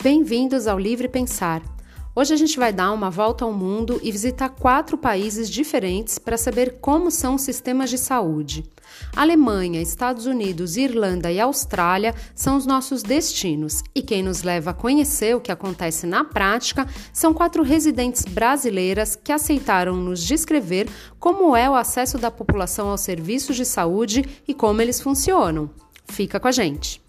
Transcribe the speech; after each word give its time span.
Bem-vindos 0.00 0.68
ao 0.68 0.78
Livre 0.78 1.08
Pensar. 1.08 1.60
Hoje 2.14 2.32
a 2.32 2.36
gente 2.36 2.56
vai 2.56 2.72
dar 2.72 2.92
uma 2.92 3.10
volta 3.10 3.44
ao 3.44 3.52
mundo 3.52 3.98
e 4.00 4.12
visitar 4.12 4.48
quatro 4.48 4.96
países 4.96 5.50
diferentes 5.50 6.20
para 6.20 6.38
saber 6.38 6.78
como 6.80 7.10
são 7.10 7.34
os 7.34 7.42
sistemas 7.42 7.90
de 7.90 7.98
saúde. 7.98 8.62
Alemanha, 9.16 9.82
Estados 9.82 10.24
Unidos, 10.24 10.76
Irlanda 10.76 11.32
e 11.32 11.40
Austrália 11.40 12.14
são 12.32 12.56
os 12.56 12.64
nossos 12.64 13.02
destinos, 13.02 13.82
e 13.92 14.00
quem 14.00 14.22
nos 14.22 14.44
leva 14.44 14.70
a 14.70 14.74
conhecer 14.74 15.34
o 15.34 15.40
que 15.40 15.50
acontece 15.50 16.06
na 16.06 16.22
prática 16.22 16.86
são 17.12 17.34
quatro 17.34 17.64
residentes 17.64 18.24
brasileiras 18.24 19.16
que 19.16 19.32
aceitaram 19.32 19.96
nos 19.96 20.22
descrever 20.24 20.88
como 21.18 21.56
é 21.56 21.68
o 21.68 21.74
acesso 21.74 22.18
da 22.18 22.30
população 22.30 22.88
aos 22.88 23.00
serviços 23.00 23.56
de 23.56 23.64
saúde 23.64 24.24
e 24.46 24.54
como 24.54 24.80
eles 24.80 25.00
funcionam. 25.00 25.68
Fica 26.06 26.38
com 26.38 26.46
a 26.46 26.52
gente! 26.52 27.07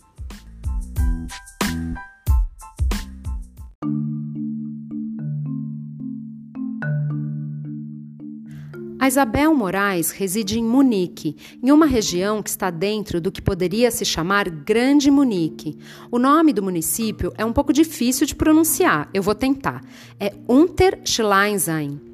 Isabel 9.10 9.56
Moraes 9.56 10.12
reside 10.12 10.60
em 10.60 10.64
Munique, 10.64 11.36
em 11.64 11.72
uma 11.72 11.88
região 11.88 12.44
que 12.44 12.50
está 12.52 12.70
dentro 12.70 13.20
do 13.20 13.32
que 13.32 13.42
poderia 13.42 13.90
se 13.90 14.06
chamar 14.06 14.48
Grande 14.48 15.10
Munique. 15.10 15.80
O 16.12 16.20
nome 16.20 16.54
do 16.54 16.62
município 16.62 17.34
é 17.36 17.44
um 17.44 17.52
pouco 17.52 17.74
difícil 17.74 18.28
de 18.28 18.36
pronunciar, 18.36 19.10
eu 19.12 19.24
vou 19.24 19.34
tentar. 19.34 19.84
É 20.20 20.32
Unterschleinsheim. 20.48 22.09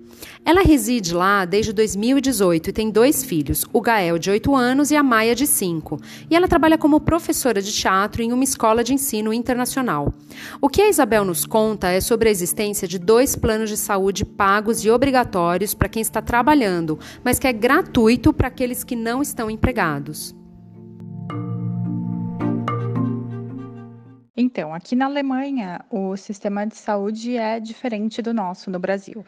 Ela 0.45 0.61
reside 0.61 1.13
lá 1.13 1.43
desde 1.45 1.73
2018 1.73 2.69
e 2.69 2.73
tem 2.73 2.91
dois 2.91 3.23
filhos, 3.23 3.65
o 3.73 3.81
Gael, 3.81 4.19
de 4.19 4.29
8 4.29 4.55
anos, 4.55 4.91
e 4.91 4.95
a 4.95 5.01
Maia, 5.01 5.33
de 5.33 5.47
5. 5.47 5.99
E 6.29 6.35
ela 6.35 6.47
trabalha 6.47 6.77
como 6.77 6.99
professora 6.99 7.61
de 7.61 7.73
teatro 7.73 8.21
em 8.21 8.31
uma 8.31 8.43
escola 8.43 8.83
de 8.83 8.93
ensino 8.93 9.33
internacional. 9.33 10.13
O 10.61 10.69
que 10.69 10.81
a 10.81 10.89
Isabel 10.89 11.25
nos 11.25 11.45
conta 11.45 11.89
é 11.89 11.99
sobre 11.99 12.29
a 12.29 12.31
existência 12.31 12.87
de 12.87 12.99
dois 12.99 13.35
planos 13.35 13.69
de 13.69 13.77
saúde 13.77 14.23
pagos 14.23 14.85
e 14.85 14.89
obrigatórios 14.89 15.73
para 15.73 15.89
quem 15.89 16.01
está 16.01 16.21
trabalhando, 16.21 16.99
mas 17.23 17.39
que 17.39 17.47
é 17.47 17.53
gratuito 17.53 18.31
para 18.31 18.47
aqueles 18.47 18.83
que 18.83 18.95
não 18.95 19.21
estão 19.21 19.49
empregados. 19.49 20.35
Então, 24.37 24.73
aqui 24.73 24.95
na 24.95 25.05
Alemanha, 25.05 25.83
o 25.89 26.15
sistema 26.17 26.67
de 26.67 26.75
saúde 26.75 27.37
é 27.37 27.57
diferente 27.59 28.21
do 28.21 28.33
nosso 28.33 28.69
no 28.69 28.77
Brasil 28.77 29.25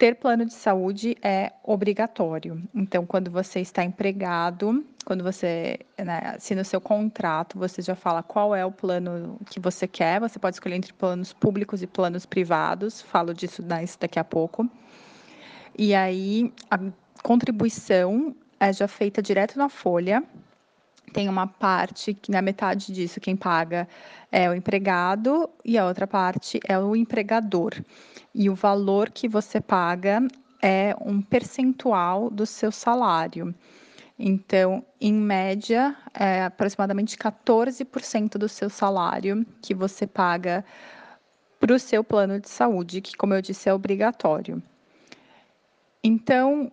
ter 0.00 0.14
plano 0.14 0.46
de 0.46 0.54
saúde 0.54 1.14
é 1.22 1.52
obrigatório. 1.62 2.66
Então, 2.74 3.04
quando 3.04 3.30
você 3.30 3.60
está 3.60 3.84
empregado, 3.84 4.82
quando 5.04 5.22
você 5.22 5.78
né, 5.98 6.32
assina 6.36 6.62
o 6.62 6.64
seu 6.64 6.80
contrato, 6.80 7.58
você 7.58 7.82
já 7.82 7.94
fala 7.94 8.22
qual 8.22 8.56
é 8.56 8.64
o 8.64 8.72
plano 8.72 9.38
que 9.50 9.60
você 9.60 9.86
quer. 9.86 10.18
Você 10.18 10.38
pode 10.38 10.56
escolher 10.56 10.76
entre 10.76 10.94
planos 10.94 11.34
públicos 11.34 11.82
e 11.82 11.86
planos 11.86 12.24
privados. 12.24 13.02
Falo 13.02 13.34
disso 13.34 13.62
daqui 13.62 14.18
a 14.18 14.24
pouco. 14.24 14.66
E 15.78 15.94
aí, 15.94 16.50
a 16.70 16.78
contribuição 17.22 18.34
é 18.58 18.72
já 18.72 18.88
feita 18.88 19.20
direto 19.20 19.58
na 19.58 19.68
folha. 19.68 20.24
Tem 21.12 21.28
uma 21.28 21.46
parte 21.46 22.14
que, 22.14 22.30
na 22.30 22.40
metade 22.40 22.92
disso, 22.92 23.20
quem 23.20 23.36
paga 23.36 23.88
é 24.30 24.48
o 24.48 24.54
empregado 24.54 25.50
e 25.64 25.76
a 25.76 25.86
outra 25.86 26.06
parte 26.06 26.60
é 26.66 26.78
o 26.78 26.94
empregador 26.94 27.74
e 28.34 28.48
o 28.48 28.54
valor 28.54 29.10
que 29.10 29.28
você 29.28 29.60
paga 29.60 30.22
é 30.62 30.94
um 31.00 31.20
percentual 31.20 32.30
do 32.30 32.46
seu 32.46 32.70
salário. 32.70 33.54
Então, 34.18 34.84
em 35.00 35.14
média, 35.14 35.96
é 36.12 36.44
aproximadamente 36.44 37.16
14% 37.16 38.36
do 38.36 38.48
seu 38.48 38.68
salário 38.68 39.46
que 39.62 39.74
você 39.74 40.06
paga 40.06 40.64
para 41.58 41.74
o 41.74 41.78
seu 41.78 42.04
plano 42.04 42.38
de 42.38 42.48
saúde, 42.48 43.00
que, 43.00 43.16
como 43.16 43.34
eu 43.34 43.42
disse, 43.42 43.68
é 43.68 43.74
obrigatório. 43.74 44.62
Então, 46.04 46.70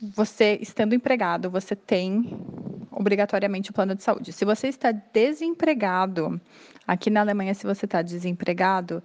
você 0.00 0.58
estando 0.60 0.94
empregado, 0.94 1.50
você 1.50 1.74
tem 1.74 2.30
obrigatoriamente 2.90 3.70
o 3.70 3.74
plano 3.74 3.94
de 3.94 4.02
saúde. 4.02 4.32
Se 4.32 4.44
você 4.44 4.68
está 4.68 4.92
desempregado, 4.92 6.40
aqui 6.86 7.10
na 7.10 7.20
Alemanha, 7.20 7.54
se 7.54 7.66
você 7.66 7.84
está 7.84 8.02
desempregado, 8.02 9.02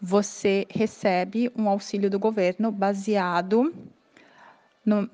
você 0.00 0.66
recebe 0.68 1.50
um 1.56 1.68
auxílio 1.68 2.10
do 2.10 2.18
governo 2.18 2.72
baseado 2.72 3.72
no, 4.84 5.08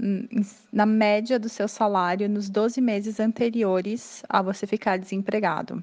na 0.73 0.87
média 0.87 1.39
do 1.39 1.49
seu 1.49 1.69
salário 1.69 2.29
nos 2.29 2.49
12 2.49 2.81
meses 2.81 3.21
anteriores 3.21 4.23
a 4.29 4.41
você 4.41 4.67
ficar 4.67 4.99
desempregado. 4.99 5.83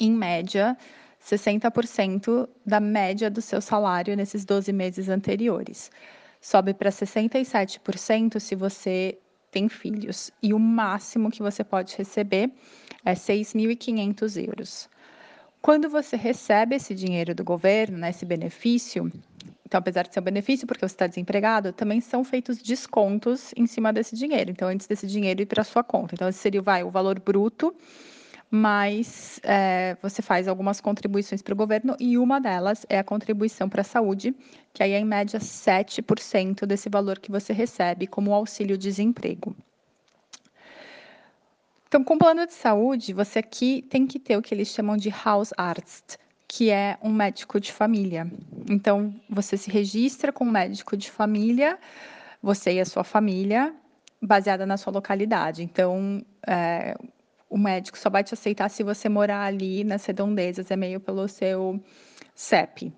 Em 0.00 0.12
média, 0.12 0.76
60% 1.24 2.48
da 2.66 2.80
média 2.80 3.30
do 3.30 3.40
seu 3.40 3.60
salário 3.60 4.16
nesses 4.16 4.44
12 4.44 4.72
meses 4.72 5.08
anteriores. 5.08 5.90
Sobe 6.40 6.74
para 6.74 6.90
67% 6.90 8.38
se 8.38 8.54
você 8.54 9.18
tem 9.50 9.68
filhos. 9.68 10.30
E 10.42 10.54
o 10.54 10.58
máximo 10.58 11.30
que 11.30 11.42
você 11.42 11.64
pode 11.64 11.96
receber 11.96 12.50
é 13.04 13.14
6.500 13.14 14.36
euros. 14.46 14.88
Quando 15.60 15.88
você 15.88 16.16
recebe 16.16 16.76
esse 16.76 16.94
dinheiro 16.94 17.34
do 17.34 17.42
governo, 17.42 17.98
né, 17.98 18.10
esse 18.10 18.24
benefício, 18.24 19.10
então, 19.68 19.80
apesar 19.80 20.04
de 20.04 20.14
ser 20.14 20.20
um 20.20 20.22
benefício, 20.22 20.66
porque 20.66 20.80
você 20.80 20.94
está 20.94 21.06
desempregado, 21.06 21.74
também 21.74 22.00
são 22.00 22.24
feitos 22.24 22.56
descontos 22.62 23.52
em 23.54 23.66
cima 23.66 23.92
desse 23.92 24.16
dinheiro. 24.16 24.50
Então, 24.50 24.66
antes 24.66 24.86
desse 24.86 25.06
dinheiro 25.06 25.42
ir 25.42 25.46
para 25.46 25.62
sua 25.62 25.84
conta. 25.84 26.14
Então, 26.14 26.26
esse 26.26 26.38
seria 26.38 26.62
vai, 26.62 26.82
o 26.82 26.90
valor 26.90 27.20
bruto, 27.20 27.74
mas 28.50 29.38
é, 29.42 29.96
você 30.00 30.22
faz 30.22 30.48
algumas 30.48 30.80
contribuições 30.80 31.42
para 31.42 31.52
o 31.52 31.56
governo 31.56 31.96
e 32.00 32.16
uma 32.16 32.40
delas 32.40 32.86
é 32.88 32.98
a 32.98 33.04
contribuição 33.04 33.68
para 33.68 33.82
a 33.82 33.84
saúde, 33.84 34.34
que 34.72 34.82
aí 34.82 34.92
é 34.92 34.98
em 34.98 35.04
média 35.04 35.38
7% 35.38 36.64
desse 36.64 36.88
valor 36.88 37.18
que 37.18 37.30
você 37.30 37.52
recebe 37.52 38.06
como 38.06 38.32
auxílio-desemprego. 38.32 39.54
Então, 41.86 42.04
com 42.04 42.14
o 42.14 42.18
plano 42.18 42.46
de 42.46 42.52
saúde, 42.52 43.12
você 43.14 43.38
aqui 43.38 43.82
tem 43.88 44.06
que 44.06 44.18
ter 44.18 44.36
o 44.36 44.42
que 44.42 44.54
eles 44.54 44.68
chamam 44.68 44.96
de 44.96 45.10
Hausarzt, 45.10 46.18
que 46.46 46.70
é 46.70 46.98
um 47.02 47.10
médico 47.10 47.58
de 47.58 47.72
família. 47.72 48.30
Então, 48.68 49.14
você 49.28 49.56
se 49.56 49.70
registra 49.70 50.30
com 50.30 50.44
um 50.44 50.50
médico 50.50 50.96
de 50.96 51.10
família, 51.10 51.78
você 52.42 52.72
e 52.72 52.80
a 52.80 52.84
sua 52.84 53.04
família, 53.04 53.74
baseada 54.20 54.66
na 54.66 54.76
sua 54.76 54.92
localidade. 54.92 55.62
Então, 55.62 56.22
é, 56.46 56.94
o 57.48 57.56
médico 57.56 57.98
só 57.98 58.10
vai 58.10 58.22
te 58.22 58.34
aceitar 58.34 58.68
se 58.68 58.82
você 58.82 59.08
morar 59.08 59.44
ali 59.44 59.84
nas 59.84 60.04
redondezas, 60.04 60.70
é 60.70 60.76
meio 60.76 61.00
pelo 61.00 61.26
seu 61.28 61.80
CEP. 62.34 62.92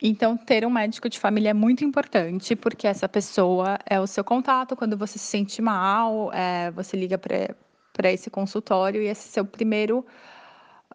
Então, 0.00 0.36
ter 0.36 0.64
um 0.64 0.70
médico 0.70 1.08
de 1.08 1.18
família 1.18 1.50
é 1.50 1.54
muito 1.54 1.84
importante, 1.84 2.54
porque 2.54 2.86
essa 2.86 3.08
pessoa 3.08 3.78
é 3.84 4.00
o 4.00 4.06
seu 4.06 4.22
contato. 4.22 4.76
Quando 4.76 4.96
você 4.96 5.18
se 5.18 5.26
sente 5.26 5.60
mal, 5.60 6.32
é, 6.32 6.70
você 6.70 6.96
liga 6.96 7.18
para 7.18 8.12
esse 8.12 8.30
consultório 8.30 9.02
e 9.02 9.06
esse 9.06 9.28
é 9.28 9.32
seu 9.32 9.44
primeiro 9.44 10.06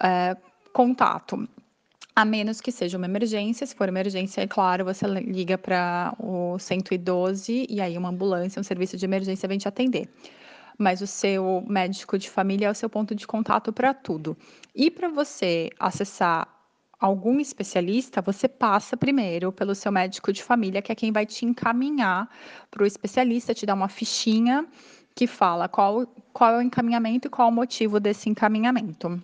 é, 0.02 0.38
contato. 0.72 1.48
A 2.16 2.24
menos 2.24 2.62
que 2.62 2.72
seja 2.72 2.98
uma 2.98 3.08
emergência, 3.08 3.68
se 3.68 3.76
for 3.76 3.90
emergência, 3.90 4.42
é 4.42 4.48
claro, 4.48 4.86
você 4.86 5.06
liga 5.06 5.58
para 5.58 6.16
o 6.20 6.58
112 6.58 7.66
e 7.70 7.82
aí 7.82 7.98
uma 7.98 8.10
ambulância, 8.10 8.60
um 8.60 8.64
serviço 8.64 8.96
de 8.96 9.04
emergência 9.04 9.50
vem 9.50 9.58
te 9.58 9.68
atender 9.68 10.08
mas 10.78 11.02
o 11.02 11.08
seu 11.08 11.64
médico 11.68 12.18
de 12.18 12.30
família 12.30 12.68
é 12.68 12.72
o 12.72 12.76
seu 12.76 12.90
ponto 12.90 13.14
de 13.16 13.28
contato 13.28 13.72
para 13.72 13.94
tudo. 13.94 14.38
E 14.76 14.90
para 14.90 15.08
você 15.08 15.70
acessar 15.80 16.48
algum 17.00 17.40
especialista, 17.40 18.22
você 18.22 18.48
passa 18.48 18.96
primeiro 18.96 19.52
pelo 19.52 19.76
seu 19.76 19.92
médico 19.92 20.32
de 20.32 20.42
família, 20.42 20.82
que 20.82 20.92
é 20.92 20.96
quem 20.96 21.12
vai 21.12 21.26
te 21.26 21.46
encaminhar 21.46 22.30
para 22.72 22.84
o 22.84 22.86
especialista, 22.86 23.54
te 23.54 23.66
dar 23.66 23.74
uma 23.74 23.90
fichinha 23.90 24.66
que 25.14 25.28
fala 25.28 25.68
qual, 25.68 26.08
qual 26.32 26.54
é 26.54 26.58
o 26.58 26.62
encaminhamento 26.62 27.28
e 27.28 27.30
qual 27.30 27.50
o 27.50 27.52
motivo 27.52 28.00
desse 28.00 28.30
encaminhamento. 28.30 29.22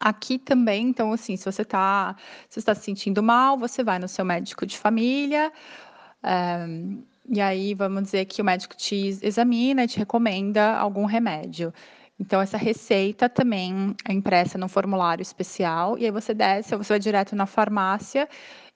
Aqui 0.00 0.38
também, 0.38 0.88
então, 0.88 1.12
assim, 1.12 1.36
se 1.36 1.44
você 1.44 1.60
está 1.60 2.16
se 2.48 2.58
está 2.58 2.74
se 2.74 2.82
sentindo 2.82 3.22
mal, 3.22 3.58
você 3.58 3.84
vai 3.84 3.98
no 3.98 4.08
seu 4.08 4.24
médico 4.24 4.64
de 4.64 4.78
família, 4.78 5.52
é, 6.22 6.66
e 7.28 7.40
aí, 7.40 7.74
vamos 7.74 8.04
dizer 8.04 8.24
que 8.24 8.42
o 8.42 8.44
médico 8.44 8.76
te 8.76 9.18
examina 9.22 9.84
e 9.84 9.88
te 9.88 9.98
recomenda 9.98 10.76
algum 10.76 11.04
remédio. 11.04 11.72
Então, 12.18 12.40
essa 12.40 12.58
receita 12.58 13.28
também 13.28 13.94
é 14.06 14.12
impressa 14.12 14.58
num 14.58 14.68
formulário 14.68 15.22
especial, 15.22 15.96
e 15.98 16.04
aí 16.04 16.10
você 16.10 16.34
desce, 16.34 16.76
você 16.76 16.92
vai 16.92 16.98
direto 16.98 17.34
na 17.34 17.46
farmácia, 17.46 18.28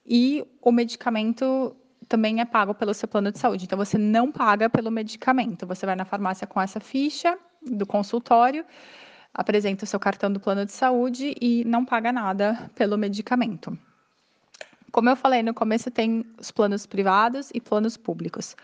e 0.05 0.45
o 0.61 0.71
medicamento 0.71 1.75
também 2.07 2.39
é 2.39 2.45
pago 2.45 2.73
pelo 2.73 2.93
seu 2.93 3.07
plano 3.07 3.31
de 3.31 3.39
saúde. 3.39 3.65
Então, 3.65 3.77
você 3.77 3.97
não 3.97 4.31
paga 4.31 4.69
pelo 4.69 4.91
medicamento. 4.91 5.65
Você 5.67 5.85
vai 5.85 5.95
na 5.95 6.05
farmácia 6.05 6.47
com 6.47 6.61
essa 6.61 6.79
ficha 6.79 7.37
do 7.61 7.85
consultório, 7.85 8.65
apresenta 9.33 9.83
o 9.83 9.87
seu 9.87 9.99
cartão 9.99 10.31
do 10.31 10.39
plano 10.39 10.65
de 10.65 10.71
saúde 10.71 11.35
e 11.41 11.65
não 11.65 11.83
paga 11.83 12.11
nada 12.11 12.71
pelo 12.75 12.97
medicamento. 12.97 13.77
Como 14.95 15.09
eu 15.09 15.17
falei 15.17 15.43
no 15.43 15.53
começo, 15.53 15.91
tem 15.91 16.25
os 16.39 16.51
planos 16.51 16.85
privados 16.85 17.49
e 17.53 17.59
planos 17.59 17.97
públicos. 17.97 18.55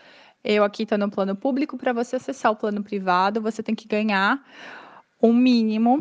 Eu 0.42 0.64
aqui 0.64 0.84
estou 0.84 0.96
no 0.96 1.10
plano 1.10 1.36
público. 1.36 1.76
Para 1.76 1.92
você 1.92 2.16
acessar 2.16 2.50
o 2.50 2.56
plano 2.56 2.82
privado, 2.82 3.38
você 3.42 3.62
tem 3.62 3.74
que 3.74 3.86
ganhar 3.86 4.42
um 5.22 5.30
mínimo 5.30 5.98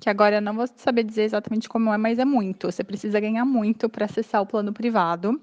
que 0.00 0.10
agora 0.10 0.38
eu 0.38 0.42
não 0.42 0.52
vou 0.52 0.66
saber 0.74 1.04
dizer 1.04 1.22
exatamente 1.22 1.68
como 1.68 1.94
é, 1.94 1.96
mas 1.96 2.18
é 2.18 2.24
muito. 2.24 2.72
Você 2.72 2.82
precisa 2.82 3.20
ganhar 3.20 3.44
muito 3.44 3.88
para 3.88 4.06
acessar 4.06 4.42
o 4.42 4.46
plano 4.46 4.72
privado. 4.72 5.40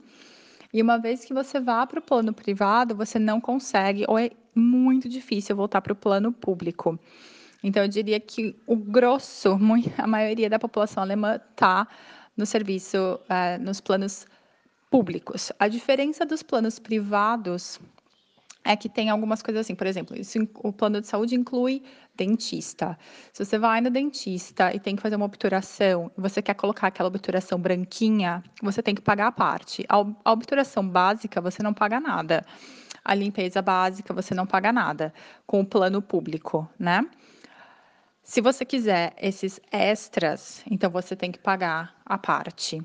E 0.74 0.82
uma 0.82 0.98
vez 0.98 1.24
que 1.24 1.34
você 1.34 1.58
vá 1.62 1.88
para 1.88 2.00
o 2.00 2.04
plano 2.04 2.34
privado, 2.34 2.98
você 2.98 3.18
não 3.18 3.40
consegue, 3.40 4.04
ou 4.06 4.20
é 4.20 4.32
muito 4.54 5.08
difícil 5.08 5.56
voltar 5.56 5.80
para 5.80 5.94
o 5.94 5.96
plano 5.96 6.34
público. 6.34 7.00
Então, 7.64 7.84
eu 7.84 7.88
diria 7.88 8.20
que 8.20 8.54
o 8.68 8.76
grosso, 8.76 9.58
a 9.98 10.08
maioria 10.08 10.50
da 10.50 10.60
população 10.60 11.04
alemã 11.04 11.40
está 11.52 11.88
no 12.40 12.46
serviço, 12.46 13.20
eh, 13.28 13.58
nos 13.58 13.82
planos 13.82 14.26
públicos. 14.90 15.52
A 15.60 15.68
diferença 15.68 16.26
dos 16.26 16.42
planos 16.42 16.80
privados 16.80 17.80
é 18.64 18.78
que 18.78 18.88
tem 18.88 19.10
algumas 19.10 19.42
coisas 19.42 19.62
assim, 19.62 19.76
por 19.76 19.86
exemplo, 19.86 20.18
isso, 20.18 20.40
o 20.64 20.72
plano 20.72 21.02
de 21.02 21.08
saúde 21.08 21.36
inclui 21.36 21.84
dentista. 22.16 22.98
Se 23.34 23.44
você 23.44 23.58
vai 23.58 23.82
no 23.82 23.90
dentista 23.90 24.74
e 24.74 24.80
tem 24.80 24.96
que 24.96 25.02
fazer 25.02 25.18
uma 25.18 25.26
obturação, 25.26 26.10
você 26.18 26.42
quer 26.42 26.54
colocar 26.54 26.88
aquela 26.88 27.10
obturação 27.10 27.60
branquinha, 27.60 28.42
você 28.62 28.82
tem 28.82 28.96
que 28.96 29.02
pagar 29.02 29.28
a 29.28 29.32
parte. 29.34 29.86
A, 29.90 29.98
a 30.24 30.32
obturação 30.32 30.88
básica, 30.88 31.42
você 31.42 31.62
não 31.62 31.74
paga 31.74 32.00
nada. 32.00 32.46
A 33.04 33.14
limpeza 33.14 33.62
básica, 33.62 34.14
você 34.14 34.34
não 34.34 34.46
paga 34.46 34.72
nada 34.72 35.14
com 35.46 35.60
o 35.60 35.66
plano 35.66 36.02
público, 36.02 36.70
né? 36.80 37.06
Se 38.30 38.42
você 38.42 38.64
quiser 38.64 39.16
esses 39.20 39.60
extras, 39.72 40.64
então 40.70 40.92
você 40.92 41.16
tem 41.16 41.32
que 41.32 41.40
pagar 41.40 41.96
a 42.06 42.16
parte. 42.16 42.80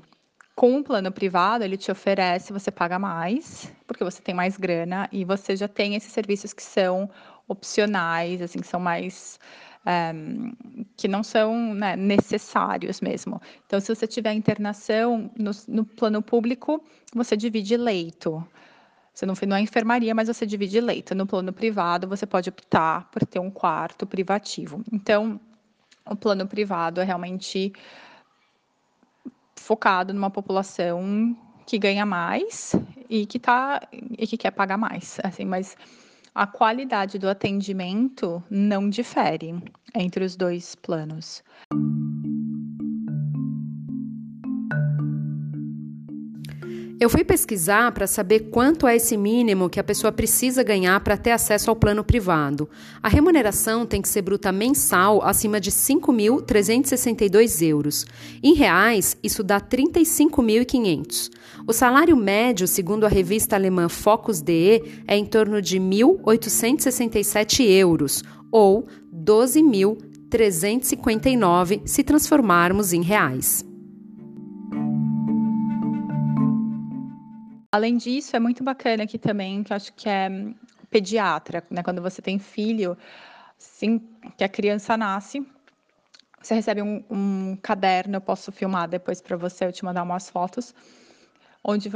Com 0.55 0.79
o 0.79 0.83
plano 0.83 1.11
privado, 1.11 1.63
ele 1.63 1.77
te 1.77 1.91
oferece, 1.91 2.51
você 2.51 2.71
paga 2.71 2.97
mais, 2.97 3.71
porque 3.85 4.03
você 4.03 4.23
tem 4.23 4.33
mais 4.33 4.57
grana 4.57 5.07
e 5.11 5.23
você 5.23 5.55
já 5.55 5.67
tem 5.67 5.93
esses 5.93 6.11
serviços 6.11 6.51
que 6.51 6.63
são 6.63 7.07
opcionais, 7.47 8.41
assim, 8.41 8.57
que 8.57 8.65
são 8.65 8.79
mais. 8.79 9.39
Um, 9.85 10.47
eh, 10.47 10.83
que 10.97 11.07
não 11.07 11.21
são 11.21 11.75
né, 11.75 11.95
necessários 11.95 12.99
mesmo. 12.99 13.39
Então, 13.67 13.79
se 13.79 13.93
você 13.93 14.07
tiver 14.07 14.33
internação 14.33 15.29
no, 15.37 15.51
no, 15.67 15.85
plano 15.85 16.23
público, 16.23 16.83
você 17.13 17.37
divide 17.37 17.77
leito. 17.77 18.43
Você 19.15 19.25
não, 19.25 19.33
não 19.47 19.55
é 19.55 19.61
enfermaria, 19.61 20.13
mas 20.13 20.27
você 20.27 20.45
divide 20.45 20.81
leito. 20.81 21.15
No 21.15 21.25
plano 21.25 21.53
privado, 21.53 22.05
você 22.05 22.25
pode 22.25 22.49
optar 22.49 23.09
por 23.09 23.25
ter 23.25 23.39
um 23.39 23.49
quarto 23.49 24.05
privativo. 24.05 24.83
Então, 24.91 25.39
o 26.05 26.17
plano 26.17 26.45
privado 26.45 26.99
é 26.99 27.05
realmente 27.05 27.71
focado 29.55 30.13
numa 30.13 30.29
população 30.29 31.35
que 31.65 31.79
ganha 31.79 32.05
mais 32.05 32.75
e 33.09 33.25
que 33.25 33.39
tá 33.39 33.81
e 33.91 34.27
que 34.27 34.37
quer 34.37 34.51
pagar 34.51 34.77
mais, 34.77 35.17
assim, 35.23 35.45
mas 35.45 35.77
a 36.35 36.45
qualidade 36.45 37.17
do 37.17 37.29
atendimento 37.29 38.43
não 38.49 38.89
difere 38.89 39.55
entre 39.95 40.25
os 40.25 40.35
dois 40.35 40.75
planos. 40.75 41.41
Eu 46.97 47.09
fui 47.09 47.25
pesquisar 47.25 47.91
para 47.91 48.07
saber 48.07 48.49
quanto 48.49 48.87
é 48.87 48.95
esse 48.95 49.17
mínimo 49.17 49.69
que 49.69 49.81
a 49.81 49.83
pessoa 49.83 50.13
precisa 50.13 50.63
ganhar 50.63 50.97
para 51.01 51.17
ter 51.17 51.31
acesso 51.31 51.69
ao 51.69 51.75
plano 51.75 52.05
privado. 52.05 52.69
A 53.03 53.09
remuneração 53.09 53.85
tem 53.85 54.01
que 54.01 54.07
ser 54.07 54.21
bruta 54.21 54.49
mensal 54.49 55.21
acima 55.21 55.59
de 55.59 55.71
5.362 55.71 57.67
euros. 57.67 58.05
Em 58.41 58.53
reais, 58.53 59.17
isso 59.21 59.43
dá 59.43 59.59
35.500. 59.59 61.31
O 61.67 61.73
salário 61.73 62.15
médio, 62.15 62.65
segundo 62.65 63.05
a 63.05 63.09
revista 63.09 63.57
alemã 63.57 63.89
Focus.de, 63.89 64.81
é 65.05 65.17
em 65.17 65.25
torno 65.25 65.61
de 65.61 65.77
1.867 65.77 67.59
euros, 67.59 68.23
ou 68.49 68.87
12.359 69.13 71.81
se 71.85 72.03
transformarmos 72.03 72.93
em 72.93 73.01
reais. 73.01 73.65
Além 77.75 77.97
disso, 77.97 78.33
é 78.37 78.39
muito 78.39 78.63
bacana 78.63 79.03
aqui 79.03 79.17
também, 79.19 79.61
que 79.61 79.73
eu 79.73 79.75
acho 79.75 79.91
que 79.91 80.07
é 80.07 80.29
pediatra, 80.89 81.61
né? 81.69 81.83
Quando 81.83 82.01
você 82.01 82.21
tem 82.21 82.39
filho, 82.39 82.97
assim 83.59 83.99
que 84.37 84.45
a 84.45 84.47
criança 84.47 84.95
nasce, 84.95 85.45
você 86.41 86.55
recebe 86.55 86.81
um, 86.81 87.03
um 87.09 87.57
caderno, 87.61 88.15
eu 88.15 88.21
posso 88.21 88.49
filmar 88.49 88.87
depois 88.87 89.21
para 89.21 89.35
você, 89.35 89.65
eu 89.65 89.73
te 89.73 89.83
mandar 89.83 90.03
umas 90.03 90.29
fotos, 90.29 90.73
onde 91.61 91.91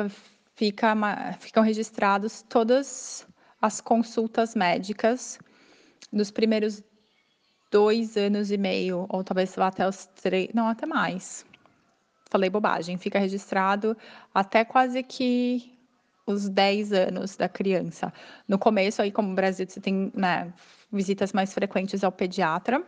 fica, 0.54 0.94
ficam 1.40 1.64
registrados 1.64 2.42
todas 2.42 3.26
as 3.62 3.80
consultas 3.80 4.56
médicas 4.56 5.40
dos 6.12 6.30
primeiros 6.30 6.84
dois 7.72 8.18
anos 8.18 8.52
e 8.52 8.58
meio, 8.58 9.06
ou 9.08 9.24
talvez 9.24 9.58
até 9.58 9.88
os 9.88 10.08
três, 10.08 10.50
não, 10.54 10.68
até 10.68 10.86
mais 10.86 11.46
falei 12.30 12.50
bobagem, 12.50 12.98
fica 12.98 13.20
registrado 13.20 13.98
até 14.34 14.64
quase 14.64 15.02
que 15.04 15.78
os 16.26 16.48
10 16.48 16.94
anos 16.94 17.36
da 17.36 17.50
criança. 17.50 18.14
No 18.48 18.60
começo, 18.60 19.02
aí, 19.02 19.12
como 19.12 19.30
no 19.30 19.36
Brasil, 19.36 19.66
você 19.68 19.82
tem 19.82 20.12
né, 20.16 20.54
visitas 20.92 21.34
mais 21.34 21.54
frequentes 21.54 22.04
ao 22.04 22.12
pediatra. 22.12 22.84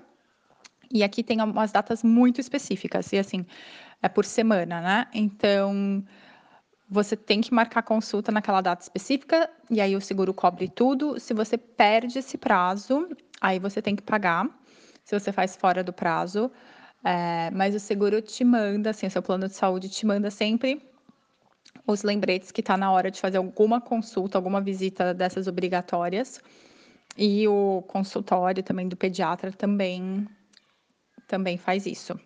E 0.93 1.03
aqui 1.03 1.23
tem 1.23 1.41
umas 1.41 1.71
datas 1.71 2.03
muito 2.03 2.39
específicas, 2.39 3.11
e 3.13 3.17
assim, 3.17 3.45
é 4.01 4.09
por 4.09 4.25
semana, 4.25 4.81
né? 4.81 5.07
Então, 5.13 6.03
você 6.89 7.15
tem 7.15 7.39
que 7.39 7.53
marcar 7.53 7.81
consulta 7.81 8.31
naquela 8.31 8.59
data 8.59 8.83
específica, 8.83 9.49
e 9.69 9.79
aí 9.79 9.95
o 9.95 10.01
seguro 10.01 10.33
cobre 10.33 10.67
tudo. 10.67 11.17
Se 11.19 11.33
você 11.33 11.57
perde 11.57 12.19
esse 12.19 12.37
prazo, 12.37 13.07
aí 13.39 13.57
você 13.57 13.81
tem 13.81 13.95
que 13.95 14.03
pagar. 14.03 14.49
Se 15.05 15.17
você 15.17 15.31
faz 15.31 15.55
fora 15.55 15.83
do 15.83 15.94
prazo, 15.94 16.51
é, 17.03 17.50
mas 17.51 17.74
o 17.74 17.80
seguro 17.80 18.21
te 18.21 18.44
manda, 18.44 18.92
assim, 18.92 19.07
o 19.07 19.12
seu 19.12 19.21
plano 19.21 19.48
de 19.48 19.56
saúde 19.56 19.89
te 19.89 20.06
manda 20.06 20.30
sempre 20.30 20.81
os 21.88 22.03
lembretes 22.03 22.51
que 22.51 22.62
está 22.62 22.77
na 22.77 22.92
hora 22.92 23.09
de 23.09 23.19
fazer 23.19 23.38
alguma 23.38 23.81
consulta, 23.81 24.38
alguma 24.38 24.62
visita 24.62 25.13
dessas 25.13 25.48
obrigatórias. 25.48 26.39
E 27.18 27.48
o 27.48 27.83
consultório 27.88 28.63
também 28.63 28.88
do 28.88 28.95
pediatra 28.95 29.51
também, 29.51 30.27
também 31.27 31.57
faz 31.57 31.86
isso. 31.86 32.19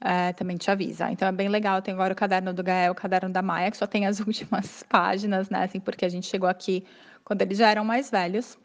É, 0.00 0.32
também 0.32 0.56
te 0.56 0.70
avisa. 0.70 1.10
Então 1.10 1.28
é 1.28 1.32
bem 1.32 1.48
legal. 1.48 1.80
Tem 1.80 1.94
agora 1.94 2.12
o 2.12 2.16
caderno 2.16 2.52
do 2.52 2.62
Gael, 2.62 2.92
o 2.92 2.94
caderno 2.94 3.30
da 3.30 3.42
Maia, 3.42 3.70
que 3.70 3.76
só 3.76 3.86
tem 3.86 4.06
as 4.06 4.18
últimas 4.20 4.82
páginas, 4.82 5.48
né? 5.50 5.64
Assim, 5.64 5.78
porque 5.78 6.04
a 6.04 6.08
gente 6.08 6.26
chegou 6.26 6.48
aqui 6.48 6.84
quando 7.24 7.42
eles 7.42 7.58
já 7.58 7.70
eram 7.70 7.84
mais 7.84 8.10
velhos. 8.10 8.58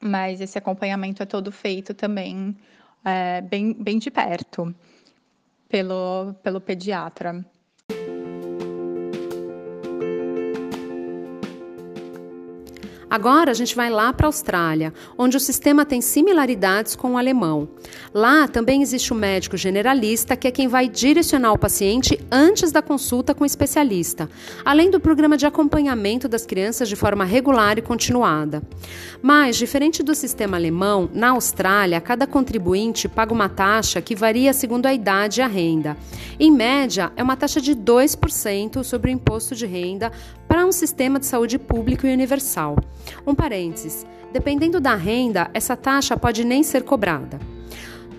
Mas 0.00 0.40
esse 0.40 0.56
acompanhamento 0.56 1.22
é 1.22 1.26
todo 1.26 1.50
feito 1.50 1.92
também 1.92 2.56
é, 3.04 3.40
bem, 3.40 3.72
bem 3.72 3.98
de 3.98 4.10
perto 4.10 4.74
pelo, 5.68 6.34
pelo 6.42 6.60
pediatra. 6.60 7.44
Agora 13.10 13.50
a 13.50 13.54
gente 13.54 13.74
vai 13.74 13.88
lá 13.88 14.12
para 14.12 14.26
a 14.26 14.28
Austrália, 14.28 14.92
onde 15.16 15.36
o 15.36 15.40
sistema 15.40 15.86
tem 15.86 16.00
similaridades 16.02 16.94
com 16.94 17.12
o 17.12 17.18
alemão. 17.18 17.66
Lá 18.12 18.46
também 18.46 18.82
existe 18.82 19.12
o 19.12 19.16
médico 19.16 19.56
generalista, 19.56 20.36
que 20.36 20.46
é 20.46 20.50
quem 20.50 20.68
vai 20.68 20.88
direcionar 20.88 21.52
o 21.52 21.58
paciente 21.58 22.20
antes 22.30 22.70
da 22.70 22.82
consulta 22.82 23.34
com 23.34 23.44
o 23.44 23.46
especialista, 23.46 24.28
além 24.62 24.90
do 24.90 25.00
programa 25.00 25.38
de 25.38 25.46
acompanhamento 25.46 26.28
das 26.28 26.44
crianças 26.44 26.88
de 26.88 26.96
forma 26.96 27.24
regular 27.24 27.78
e 27.78 27.82
continuada. 27.82 28.62
Mas, 29.22 29.56
diferente 29.56 30.02
do 30.02 30.14
sistema 30.14 30.58
alemão, 30.58 31.08
na 31.14 31.30
Austrália, 31.30 32.00
cada 32.02 32.26
contribuinte 32.26 33.08
paga 33.08 33.32
uma 33.32 33.48
taxa 33.48 34.02
que 34.02 34.14
varia 34.14 34.52
segundo 34.52 34.84
a 34.84 34.92
idade 34.92 35.40
e 35.40 35.42
a 35.42 35.46
renda. 35.46 35.96
Em 36.38 36.50
média, 36.50 37.10
é 37.16 37.22
uma 37.22 37.36
taxa 37.36 37.60
de 37.60 37.74
2% 37.74 38.84
sobre 38.84 39.10
o 39.10 39.14
imposto 39.14 39.54
de 39.54 39.66
renda 39.66 40.12
para 40.46 40.64
um 40.64 40.72
sistema 40.72 41.18
de 41.18 41.26
saúde 41.26 41.58
público 41.58 42.06
e 42.06 42.12
universal. 42.12 42.76
Um 43.26 43.34
parênteses: 43.34 44.06
dependendo 44.32 44.80
da 44.80 44.94
renda, 44.94 45.50
essa 45.54 45.76
taxa 45.76 46.16
pode 46.16 46.44
nem 46.44 46.62
ser 46.62 46.82
cobrada. 46.82 47.38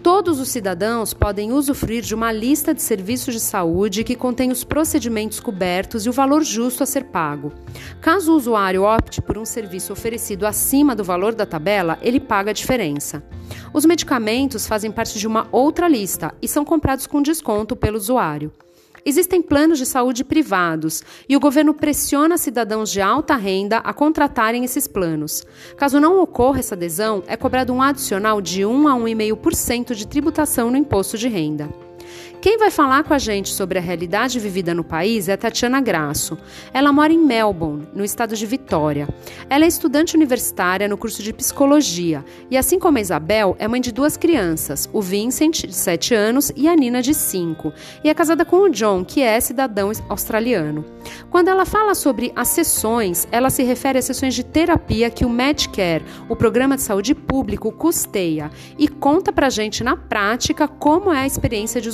Todos 0.02 0.40
os 0.40 0.48
cidadãos 0.48 1.14
podem 1.14 1.52
usufruir 1.52 2.02
de 2.02 2.16
uma 2.16 2.32
lista 2.32 2.74
de 2.74 2.82
serviços 2.82 3.34
de 3.34 3.40
saúde 3.42 4.06
que 4.06 4.16
contém 4.16 4.50
os 4.50 4.64
procedimentos 4.64 5.42
cobertos 5.42 6.06
e 6.06 6.10
o 6.10 6.14
valor 6.14 6.42
justo 6.42 6.84
a 6.84 6.86
ser 6.86 7.04
pago. 7.06 7.52
Caso 8.00 8.32
o 8.32 8.36
usuário 8.36 8.84
opte 8.84 9.22
por 9.22 9.38
um 9.38 9.44
serviço 9.44 9.92
oferecido 9.92 10.48
acima 10.48 10.96
do 10.96 11.04
valor 11.04 11.36
da 11.36 11.46
tabela, 11.46 12.00
ele 12.02 12.20
paga 12.20 12.52
a 12.52 12.54
diferença. 12.54 13.22
Os 13.74 13.86
medicamentos 13.86 14.66
fazem 14.66 14.90
parte 14.90 15.20
de 15.20 15.28
uma 15.28 15.48
outra 15.52 15.88
lista 15.88 16.34
e 16.42 16.48
são 16.48 16.64
comprados 16.64 17.06
com 17.06 17.22
desconto 17.22 17.76
pelo 17.76 17.98
usuário. 17.98 18.54
Existem 19.06 19.42
planos 19.42 19.78
de 19.78 19.86
saúde 19.86 20.24
privados 20.24 21.04
e 21.28 21.36
o 21.36 21.40
governo 21.40 21.74
pressiona 21.74 22.38
cidadãos 22.38 22.92
de 22.92 23.02
alta 23.02 23.36
renda 23.36 23.78
a 23.78 23.94
contratarem 23.94 24.64
esses 24.64 24.88
planos. 24.88 25.46
Caso 25.78 26.00
não 26.00 26.22
ocorra 26.22 26.60
essa 26.60 26.76
adesão, 26.76 27.24
é 27.28 27.36
cobrado 27.36 27.74
um 27.74 27.82
adicional 27.82 28.42
de 28.42 28.66
1 28.66 28.88
a 28.88 28.94
1,5% 28.96 29.94
de 29.94 30.08
tributação 30.08 30.70
no 30.72 30.78
imposto 30.78 31.18
de 31.18 31.28
renda. 31.28 31.89
Quem 32.42 32.58
vai 32.58 32.72
falar 32.72 33.04
com 33.04 33.14
a 33.14 33.18
gente 33.18 33.50
sobre 33.50 33.78
a 33.78 33.82
realidade 33.82 34.40
vivida 34.40 34.74
no 34.74 34.82
país 34.82 35.28
é 35.28 35.36
Tatiana 35.36 35.82
Grasso. 35.82 36.38
Ela 36.74 36.94
mora 36.94 37.12
em 37.12 37.18
Melbourne, 37.18 37.86
no 37.94 38.02
estado 38.02 38.34
de 38.34 38.46
Vitória. 38.46 39.10
Ela 39.50 39.66
é 39.66 39.68
estudante 39.68 40.16
universitária 40.16 40.88
no 40.88 40.98
curso 40.98 41.22
de 41.22 41.34
psicologia 41.34 42.24
e, 42.50 42.56
assim 42.56 42.80
como 42.80 42.98
a 42.98 43.02
Isabel, 43.02 43.58
é 43.60 43.68
mãe 43.68 43.82
de 43.82 43.92
duas 43.92 44.16
crianças, 44.16 44.90
o 44.94 45.02
Vincent, 45.02 45.66
de 45.66 45.76
7 45.76 46.16
anos, 46.16 46.50
e 46.56 46.70
a 46.70 46.76
Nina, 46.78 47.02
de 47.02 47.14
5, 47.14 47.74
e 48.06 48.10
é 48.10 48.14
casada 48.14 48.46
com 48.46 48.62
o 48.62 48.70
John, 48.70 49.04
que 49.04 49.22
é 49.22 49.38
cidadão 49.42 49.92
australiano. 50.08 50.86
Quando 51.30 51.50
ela 51.50 51.66
fala 51.66 51.94
sobre 51.94 52.32
as 52.38 52.48
sessões, 52.48 53.28
ela 53.34 53.50
se 53.50 53.64
refere 53.64 54.00
às 54.00 54.06
sessões 54.06 54.34
de 54.34 54.46
terapia 54.46 55.10
que 55.10 55.26
o 55.26 55.30
Medicare, 55.30 56.06
o 56.30 56.38
programa 56.38 56.78
de 56.78 56.84
saúde 56.84 57.14
público, 57.14 57.70
custeia 57.70 58.50
e 58.78 58.88
conta 58.88 59.34
pra 59.34 59.50
gente 59.50 59.84
na 59.84 59.98
prática 59.98 60.70
como 60.70 61.12
é 61.12 61.20
a 61.20 61.28
experiência 61.28 61.82
de 61.82 61.90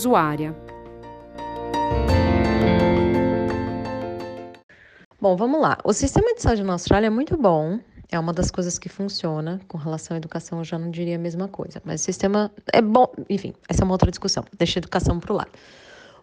Bom, 5.20 5.36
vamos 5.36 5.60
lá. 5.62 5.78
O 5.84 5.94
sistema 5.94 6.36
de 6.36 6.42
saúde 6.42 6.64
na 6.64 6.74
Austrália 6.74 7.08
é 7.08 7.10
muito 7.10 7.36
bom. 7.38 7.80
É 8.12 8.20
uma 8.20 8.32
das 8.32 8.52
coisas 8.52 8.78
que 8.78 8.88
funciona. 8.90 9.60
Com 9.68 9.78
relação 9.78 10.14
à 10.14 10.18
educação, 10.18 10.60
eu 10.60 10.64
já 10.64 10.78
não 10.78 10.92
diria 10.92 11.16
a 11.16 11.20
mesma 11.20 11.48
coisa. 11.48 11.82
Mas 11.84 12.02
o 12.02 12.04
sistema 12.04 12.52
é 12.72 12.82
bom. 12.82 13.12
Enfim, 13.30 13.54
essa 13.68 13.82
é 13.82 13.86
uma 13.86 13.94
outra 13.94 14.12
discussão. 14.12 14.44
Deixa 14.58 14.78
a 14.78 14.82
educação 14.82 15.20
para 15.20 15.34
o 15.34 15.36
lado. 15.36 15.52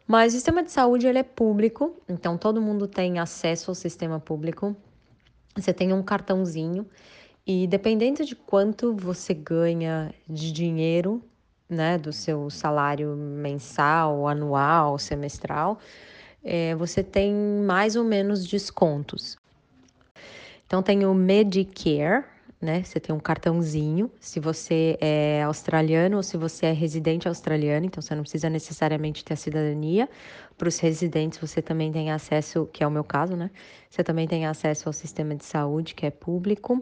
Mas 0.07 0.33
o 0.33 0.37
sistema 0.37 0.63
de 0.63 0.71
saúde 0.71 1.07
ele 1.07 1.19
é 1.19 1.23
público, 1.23 1.97
então 2.09 2.37
todo 2.37 2.61
mundo 2.61 2.87
tem 2.87 3.19
acesso 3.19 3.71
ao 3.71 3.75
sistema 3.75 4.21
público. 4.21 4.77
Você 5.57 5.73
tem 5.73 5.93
um 5.93 6.03
cartãozinho 6.03 6.87
e 7.47 7.67
dependendo 7.67 8.25
de 8.25 8.35
quanto 8.35 8.95
você 8.95 9.35
ganha 9.35 10.15
de 10.29 10.53
dinheiro, 10.53 11.23
né, 11.73 11.99
do 11.99 12.13
seu 12.13 12.51
salário 12.51 13.17
mensal, 13.17 14.29
anual, 14.29 14.99
semestral, 14.99 15.79
é, 16.45 16.75
você 16.75 17.03
tem 17.03 17.35
mais 17.35 17.97
ou 17.97 18.05
menos 18.05 18.47
descontos. 18.47 19.37
Então 20.67 20.83
tem 20.83 21.05
o 21.05 21.15
Medicare, 21.15 22.25
né? 22.61 22.83
Você 22.85 23.01
tem 23.01 23.15
um 23.15 23.19
cartãozinho, 23.19 24.11
se 24.21 24.39
você 24.39 24.97
é 25.01 25.43
australiano 25.43 26.17
ou 26.17 26.23
se 26.23 26.37
você 26.37 26.67
é 26.67 26.73
residente 26.73 27.27
australiano, 27.27 27.87
então 27.87 28.01
você 28.01 28.15
não 28.15 28.23
precisa 28.23 28.49
necessariamente 28.49 29.25
ter 29.25 29.35
a 29.35 29.37
cidadania. 29.37 30.09
Para 30.57 30.69
os 30.69 30.79
residentes, 30.79 31.41
você 31.41 31.61
também 31.61 31.91
tem 31.91 32.13
acesso, 32.13 32.69
que 32.73 32.85
é 32.85 32.87
o 32.87 32.91
meu 32.91 33.03
caso, 33.03 33.37
né? 33.37 33.51
Você 33.91 34.05
também 34.05 34.29
tem 34.29 34.47
acesso 34.47 34.89
ao 34.89 34.93
sistema 34.93 35.35
de 35.35 35.45
saúde, 35.45 35.95
que 35.95 36.07
é 36.07 36.11
público. 36.11 36.81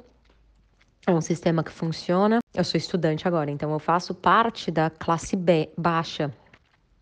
É 1.07 1.13
um 1.13 1.21
sistema 1.21 1.65
que 1.65 1.71
funciona. 1.71 2.41
Eu 2.53 2.65
sou 2.65 2.79
estudante 2.79 3.27
agora, 3.27 3.51
então 3.51 3.73
eu 3.73 3.79
faço 3.79 4.15
parte 4.15 4.71
da 4.71 4.91
classe 4.91 5.35
B, 5.35 5.71
baixa, 5.77 6.33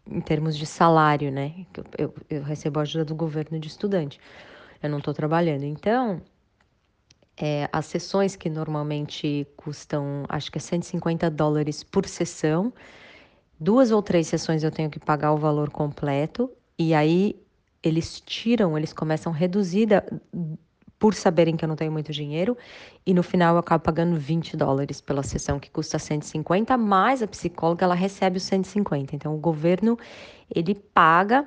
em 0.06 0.20
termos 0.20 0.56
de 0.56 0.66
salário, 0.66 1.30
né? 1.30 1.66
Eu, 1.96 2.14
eu, 2.30 2.42
recebo 2.42 2.80
ajuda 2.80 3.04
do 3.04 3.14
governo 3.14 3.58
de 3.58 3.68
estudante. 3.68 4.20
Eu 4.82 4.88
não 4.88 4.98
estou 4.98 5.12
trabalhando. 5.12 5.64
Então, 5.64 6.22
é, 7.36 7.68
as 7.72 7.86
sessões 7.86 8.36
que 8.36 8.48
normalmente 8.48 9.46
custam, 9.56 10.24
acho 10.28 10.50
que 10.50 10.58
é 10.58 10.60
150 10.60 11.30
dólares 11.30 11.82
por 11.82 12.06
sessão, 12.06 12.72
duas 13.58 13.90
ou 13.90 14.02
três 14.02 14.28
sessões 14.28 14.62
eu 14.62 14.70
tenho 14.70 14.90
que 14.90 14.98
pagar 14.98 15.32
o 15.32 15.36
valor 15.36 15.70
completo, 15.70 16.50
e 16.78 16.94
aí 16.94 17.40
eles 17.82 18.20
tiram, 18.20 18.76
eles 18.76 18.92
começam 18.92 19.32
reduzida 19.32 20.04
por 20.98 21.14
saberem 21.14 21.56
que 21.56 21.64
eu 21.64 21.68
não 21.68 21.76
tenho 21.76 21.92
muito 21.92 22.12
dinheiro, 22.12 22.56
e 23.06 23.14
no 23.14 23.22
final 23.22 23.54
eu 23.54 23.60
acabo 23.60 23.84
pagando 23.84 24.16
20 24.16 24.56
dólares 24.56 25.00
pela 25.00 25.22
sessão 25.22 25.58
que 25.58 25.70
custa 25.70 25.98
150, 25.98 26.76
mais 26.76 27.22
a 27.22 27.26
psicóloga 27.26 27.84
ela 27.84 27.94
recebe 27.94 28.38
os 28.38 28.42
150. 28.42 29.14
Então 29.14 29.34
o 29.34 29.38
governo 29.38 29.96
ele 30.54 30.74
paga 30.74 31.46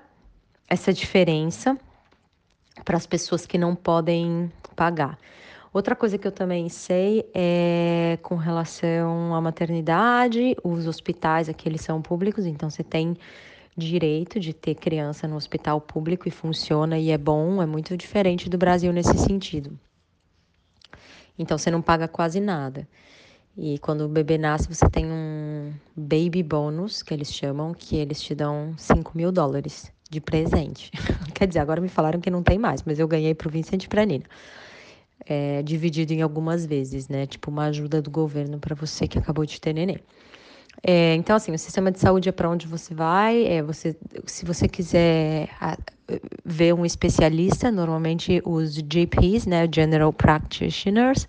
essa 0.69 0.93
diferença 0.93 1.77
para 2.85 2.95
as 2.95 3.05
pessoas 3.05 3.45
que 3.45 3.57
não 3.57 3.75
podem 3.75 4.51
pagar. 4.75 5.17
Outra 5.73 5.95
coisa 5.95 6.17
que 6.17 6.27
eu 6.27 6.31
também 6.31 6.67
sei 6.67 7.25
é 7.33 8.17
com 8.21 8.35
relação 8.35 9.33
à 9.33 9.39
maternidade, 9.39 10.55
os 10.63 10.85
hospitais 10.85 11.47
aqui 11.47 11.67
eles 11.67 11.81
são 11.81 12.01
públicos, 12.01 12.45
então 12.45 12.69
você 12.69 12.83
tem 12.83 13.17
direito 13.77 14.39
de 14.39 14.53
ter 14.53 14.75
criança 14.75 15.27
no 15.27 15.35
hospital 15.35 15.79
público 15.79 16.27
e 16.27 16.31
funciona 16.31 16.97
e 16.97 17.11
é 17.11 17.17
bom, 17.17 17.61
é 17.61 17.65
muito 17.65 17.95
diferente 17.95 18.49
do 18.49 18.57
Brasil 18.57 18.91
nesse 18.91 19.17
sentido. 19.17 19.77
Então 21.37 21.57
você 21.57 21.71
não 21.71 21.81
paga 21.81 22.07
quase 22.07 22.39
nada. 22.39 22.87
E 23.57 23.79
quando 23.79 24.01
o 24.01 24.09
bebê 24.09 24.37
nasce, 24.37 24.67
você 24.67 24.89
tem 24.89 25.05
um 25.05 25.73
baby 25.95 26.41
bonus, 26.41 27.03
que 27.03 27.13
eles 27.13 27.33
chamam, 27.33 27.73
que 27.73 27.97
eles 27.97 28.21
te 28.21 28.33
dão 28.33 28.73
5 28.77 29.17
mil 29.17 29.31
dólares 29.31 29.91
de 30.09 30.21
presente. 30.21 30.91
Quer 31.33 31.47
dizer, 31.47 31.59
agora 31.59 31.81
me 31.81 31.89
falaram 31.89 32.21
que 32.21 32.29
não 32.29 32.43
tem 32.43 32.57
mais, 32.57 32.83
mas 32.83 32.99
eu 32.99 33.07
ganhei 33.07 33.33
pro 33.33 33.49
Vincent 33.49 33.83
e 33.83 33.87
pra 33.87 34.05
Nina 34.05 34.25
é, 35.25 35.61
dividido 35.61 36.13
em 36.13 36.21
algumas 36.21 36.65
vezes, 36.65 37.07
né? 37.07 37.25
Tipo 37.25 37.51
uma 37.51 37.65
ajuda 37.65 38.01
do 38.01 38.09
governo 38.09 38.59
para 38.59 38.75
você 38.75 39.07
que 39.07 39.17
acabou 39.17 39.45
de 39.45 39.59
ter 39.59 39.73
neném. 39.73 39.99
É, 40.83 41.13
então, 41.15 41.35
assim, 41.35 41.51
o 41.53 41.59
sistema 41.59 41.91
de 41.91 41.99
saúde 41.99 42.29
é 42.29 42.31
para 42.31 42.49
onde 42.49 42.67
você 42.67 42.93
vai. 42.93 43.45
É 43.45 43.61
você, 43.61 43.95
se 44.25 44.45
você 44.45 44.67
quiser 44.67 45.49
ver 46.43 46.73
um 46.73 46.85
especialista, 46.85 47.71
normalmente 47.71 48.41
os 48.45 48.75
GPs, 48.75 49.47
né, 49.47 49.67
General 49.73 50.11
Practitioners, 50.11 51.27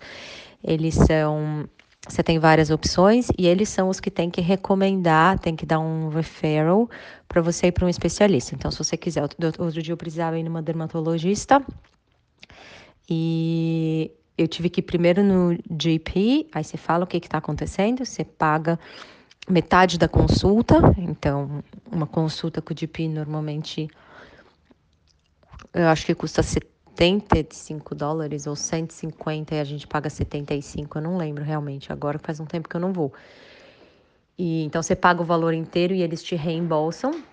eles 0.63 0.95
são 0.95 1.67
você 2.05 2.21
tem 2.21 2.37
várias 2.37 2.69
opções 2.69 3.29
e 3.37 3.47
eles 3.47 3.69
são 3.69 3.87
os 3.87 4.01
que 4.01 4.11
têm 4.11 4.29
que 4.29 4.41
recomendar, 4.41 5.39
tem 5.39 5.55
que 5.55 5.65
dar 5.65 5.79
um 5.79 6.09
referral 6.09 6.89
para 7.29 7.41
você 7.41 7.67
ir 7.67 7.71
para 7.71 7.85
um 7.85 7.89
especialista. 7.89 8.53
Então, 8.53 8.69
se 8.69 8.77
você 8.77 8.97
quiser, 8.97 9.21
outro 9.21 9.81
dia 9.81 9.93
eu 9.93 9.97
precisava 9.97 10.37
ir 10.37 10.43
numa 10.43 10.61
dermatologista, 10.61 11.63
e 13.09 14.11
eu 14.37 14.47
tive 14.47 14.69
que 14.69 14.79
ir 14.79 14.83
primeiro 14.83 15.23
no 15.23 15.57
GP, 15.79 16.47
aí 16.53 16.63
você 16.63 16.77
fala 16.77 17.03
o 17.03 17.07
que 17.07 17.17
está 17.17 17.37
acontecendo, 17.37 18.05
você 18.05 18.23
paga 18.23 18.79
metade 19.49 19.97
da 19.97 20.07
consulta. 20.07 20.75
Então, 20.97 21.63
uma 21.91 22.07
consulta 22.07 22.61
com 22.61 22.73
o 22.73 22.77
GP 22.77 23.07
normalmente 23.07 23.89
eu 25.73 25.87
acho 25.87 26.05
que 26.05 26.13
custa 26.13 26.43
75 26.43 27.95
dólares 27.95 28.45
ou 28.45 28.55
150 28.55 29.55
e 29.55 29.59
a 29.59 29.63
gente 29.63 29.87
paga 29.87 30.09
75, 30.09 30.97
eu 30.97 31.01
não 31.01 31.17
lembro 31.17 31.43
realmente. 31.43 31.91
Agora 31.91 32.19
faz 32.19 32.39
um 32.39 32.45
tempo 32.45 32.69
que 32.69 32.75
eu 32.75 32.81
não 32.81 32.93
vou. 32.93 33.11
E 34.37 34.63
então 34.63 34.81
você 34.81 34.95
paga 34.95 35.21
o 35.21 35.25
valor 35.25 35.53
inteiro 35.53 35.93
e 35.93 36.01
eles 36.01 36.21
te 36.23 36.35
reembolsam 36.35 37.23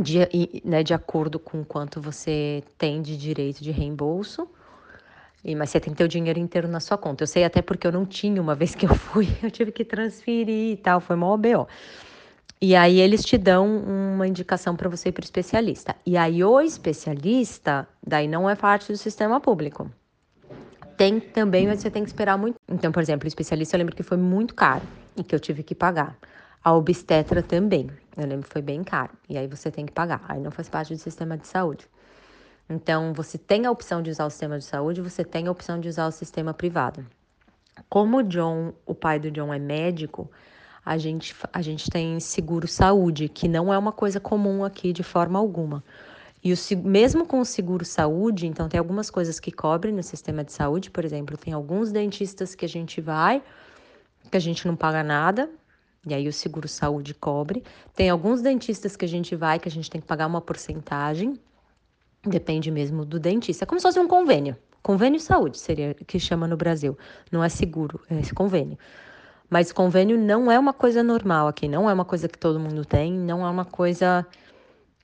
de, 0.00 0.18
né, 0.64 0.82
de 0.82 0.94
acordo 0.94 1.38
com 1.38 1.64
quanto 1.64 2.00
você 2.00 2.62
tem 2.78 3.02
de 3.02 3.16
direito 3.16 3.62
de 3.62 3.70
reembolso. 3.70 4.48
E, 5.44 5.54
mas 5.54 5.70
você 5.70 5.80
tem 5.80 5.92
que 5.92 5.98
ter 5.98 6.04
o 6.04 6.08
dinheiro 6.08 6.38
inteiro 6.38 6.68
na 6.68 6.78
sua 6.78 6.96
conta. 6.96 7.24
Eu 7.24 7.26
sei 7.26 7.44
até 7.44 7.60
porque 7.60 7.86
eu 7.86 7.92
não 7.92 8.06
tinha 8.06 8.40
uma 8.40 8.54
vez 8.56 8.74
que 8.74 8.86
eu 8.86 8.94
fui, 8.94 9.28
eu 9.42 9.50
tive 9.50 9.72
que 9.72 9.84
transferir 9.84 10.72
e 10.72 10.76
tal, 10.76 11.00
foi 11.00 11.16
mó 11.16 11.36
BO. 11.36 11.66
E 12.60 12.76
aí 12.76 13.00
eles 13.00 13.24
te 13.24 13.36
dão 13.36 13.66
uma 13.66 14.26
indicação 14.28 14.76
para 14.76 14.88
você 14.88 15.08
ir 15.08 15.12
para 15.12 15.22
o 15.22 15.24
especialista. 15.24 15.96
E 16.06 16.16
aí 16.16 16.44
o 16.44 16.60
especialista, 16.60 17.88
daí 18.06 18.28
não 18.28 18.48
é 18.48 18.54
parte 18.54 18.92
do 18.92 18.96
sistema 18.96 19.40
público. 19.40 19.90
Tem 20.96 21.18
também, 21.18 21.66
mas 21.66 21.80
você 21.80 21.90
tem 21.90 22.04
que 22.04 22.08
esperar 22.08 22.38
muito. 22.38 22.54
Então, 22.68 22.92
por 22.92 23.02
exemplo, 23.02 23.24
o 23.24 23.28
especialista 23.28 23.74
eu 23.74 23.78
lembro 23.78 23.96
que 23.96 24.04
foi 24.04 24.16
muito 24.16 24.54
caro 24.54 24.86
e 25.16 25.24
que 25.24 25.34
eu 25.34 25.40
tive 25.40 25.64
que 25.64 25.74
pagar. 25.74 26.16
A 26.62 26.72
obstetra 26.72 27.42
também, 27.42 27.90
eu 28.16 28.24
lembro 28.24 28.46
que 28.46 28.52
foi 28.52 28.62
bem 28.62 28.84
caro. 28.84 29.10
E 29.28 29.36
aí 29.36 29.48
você 29.48 29.68
tem 29.68 29.84
que 29.84 29.92
pagar. 29.92 30.24
Aí 30.28 30.38
não 30.38 30.52
faz 30.52 30.68
parte 30.68 30.94
do 30.94 31.00
sistema 31.00 31.36
de 31.36 31.48
saúde. 31.48 31.88
Então, 32.68 33.12
você 33.12 33.36
tem 33.36 33.66
a 33.66 33.70
opção 33.70 34.02
de 34.02 34.10
usar 34.10 34.26
o 34.26 34.30
sistema 34.30 34.58
de 34.58 34.64
saúde, 34.64 35.00
você 35.00 35.24
tem 35.24 35.46
a 35.46 35.50
opção 35.50 35.78
de 35.78 35.88
usar 35.88 36.06
o 36.06 36.12
sistema 36.12 36.54
privado. 36.54 37.06
Como 37.88 38.18
o 38.18 38.22
John, 38.22 38.72
o 38.86 38.94
pai 38.94 39.18
do 39.18 39.30
John 39.30 39.52
é 39.52 39.58
médico, 39.58 40.30
a 40.84 40.98
gente, 40.98 41.34
a 41.52 41.62
gente 41.62 41.90
tem 41.90 42.18
seguro 42.18 42.66
saúde, 42.66 43.28
que 43.28 43.48
não 43.48 43.72
é 43.72 43.78
uma 43.78 43.92
coisa 43.92 44.18
comum 44.18 44.64
aqui 44.64 44.92
de 44.92 45.02
forma 45.02 45.38
alguma. 45.38 45.82
E 46.42 46.52
o, 46.52 46.56
mesmo 46.84 47.24
com 47.24 47.40
o 47.40 47.44
seguro 47.44 47.84
saúde, 47.84 48.46
então 48.46 48.68
tem 48.68 48.78
algumas 48.78 49.08
coisas 49.10 49.38
que 49.38 49.52
cobrem 49.52 49.94
no 49.94 50.02
sistema 50.02 50.42
de 50.42 50.52
saúde, 50.52 50.90
por 50.90 51.04
exemplo, 51.04 51.36
tem 51.36 51.52
alguns 51.52 51.92
dentistas 51.92 52.54
que 52.54 52.64
a 52.64 52.68
gente 52.68 53.00
vai, 53.00 53.42
que 54.28 54.36
a 54.36 54.40
gente 54.40 54.66
não 54.66 54.74
paga 54.74 55.04
nada, 55.04 55.48
e 56.04 56.12
aí 56.12 56.26
o 56.26 56.32
seguro 56.32 56.66
saúde 56.66 57.14
cobre. 57.14 57.62
Tem 57.94 58.10
alguns 58.10 58.42
dentistas 58.42 58.96
que 58.96 59.04
a 59.04 59.08
gente 59.08 59.36
vai, 59.36 59.60
que 59.60 59.68
a 59.68 59.70
gente 59.70 59.88
tem 59.88 60.00
que 60.00 60.06
pagar 60.06 60.26
uma 60.26 60.40
porcentagem, 60.40 61.38
Depende 62.24 62.70
mesmo 62.70 63.04
do 63.04 63.18
dentista. 63.18 63.64
É 63.64 63.66
como 63.66 63.80
se 63.80 63.86
fosse 63.86 63.98
um 63.98 64.06
convênio. 64.06 64.56
Convênio 64.82 65.20
saúde 65.20 65.58
seria 65.58 65.94
que 65.94 66.18
chama 66.18 66.46
no 66.46 66.56
Brasil. 66.56 66.96
Não 67.30 67.42
é 67.42 67.48
seguro, 67.48 68.00
é 68.10 68.18
esse 68.20 68.34
convênio. 68.34 68.78
Mas 69.50 69.70
convênio 69.72 70.18
não 70.18 70.50
é 70.50 70.58
uma 70.58 70.72
coisa 70.72 71.02
normal 71.02 71.46
aqui, 71.46 71.68
não 71.68 71.88
é 71.88 71.92
uma 71.92 72.04
coisa 72.04 72.28
que 72.28 72.38
todo 72.38 72.58
mundo 72.58 72.84
tem, 72.84 73.12
não 73.12 73.46
é 73.46 73.50
uma 73.50 73.64
coisa 73.64 74.26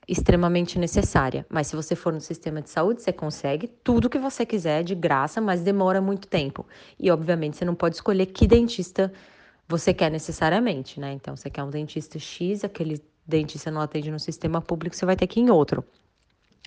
extremamente 0.08 0.78
necessária. 0.78 1.44
Mas 1.50 1.66
se 1.66 1.76
você 1.76 1.94
for 1.94 2.12
no 2.12 2.20
sistema 2.20 2.62
de 2.62 2.70
saúde, 2.70 3.02
você 3.02 3.12
consegue 3.12 3.68
tudo 3.68 4.08
que 4.08 4.18
você 4.18 4.46
quiser 4.46 4.82
de 4.82 4.94
graça, 4.94 5.40
mas 5.40 5.60
demora 5.60 6.00
muito 6.00 6.26
tempo. 6.26 6.66
E 6.98 7.10
obviamente 7.10 7.58
você 7.58 7.64
não 7.64 7.74
pode 7.74 7.96
escolher 7.96 8.26
que 8.26 8.46
dentista 8.46 9.12
você 9.68 9.92
quer 9.92 10.10
necessariamente, 10.10 10.98
né? 10.98 11.12
Então 11.12 11.36
você 11.36 11.50
quer 11.50 11.62
um 11.62 11.70
dentista 11.70 12.18
X, 12.18 12.64
aquele 12.64 13.02
dentista 13.26 13.70
não 13.70 13.82
atende 13.82 14.10
no 14.10 14.18
sistema 14.18 14.62
público, 14.62 14.96
você 14.96 15.04
vai 15.04 15.14
ter 15.14 15.26
que 15.26 15.40
ir 15.40 15.42
em 15.42 15.50
outro. 15.50 15.84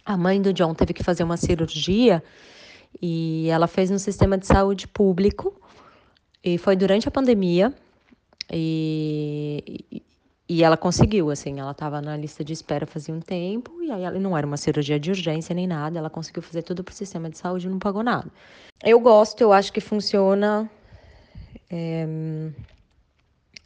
A 0.05 0.17
mãe 0.17 0.41
do 0.41 0.51
John 0.53 0.73
teve 0.73 0.93
que 0.93 1.03
fazer 1.03 1.23
uma 1.23 1.37
cirurgia 1.37 2.23
e 3.01 3.47
ela 3.49 3.67
fez 3.67 3.89
no 3.89 3.99
sistema 3.99 4.37
de 4.37 4.47
saúde 4.47 4.87
público 4.87 5.59
e 6.43 6.57
foi 6.57 6.75
durante 6.75 7.07
a 7.07 7.11
pandemia 7.11 7.73
e, 8.51 10.01
e 10.49 10.63
ela 10.63 10.75
conseguiu, 10.75 11.29
assim, 11.29 11.59
ela 11.59 11.71
estava 11.71 12.01
na 12.01 12.17
lista 12.17 12.43
de 12.43 12.51
espera 12.51 12.85
fazia 12.85 13.13
um 13.13 13.21
tempo, 13.21 13.81
e 13.81 13.89
aí 13.89 14.03
ela 14.03 14.19
não 14.19 14.37
era 14.37 14.45
uma 14.45 14.57
cirurgia 14.57 14.99
de 14.99 15.11
urgência 15.11 15.55
nem 15.55 15.65
nada, 15.65 15.97
ela 15.97 16.09
conseguiu 16.09 16.41
fazer 16.41 16.61
tudo 16.63 16.83
para 16.83 16.91
o 16.91 16.95
sistema 16.95 17.29
de 17.29 17.37
saúde 17.37 17.67
e 17.67 17.69
não 17.69 17.79
pagou 17.79 18.03
nada. 18.03 18.27
Eu 18.83 18.99
gosto, 18.99 19.39
eu 19.39 19.53
acho 19.53 19.71
que 19.71 19.79
funciona. 19.79 20.69
É, 21.69 22.05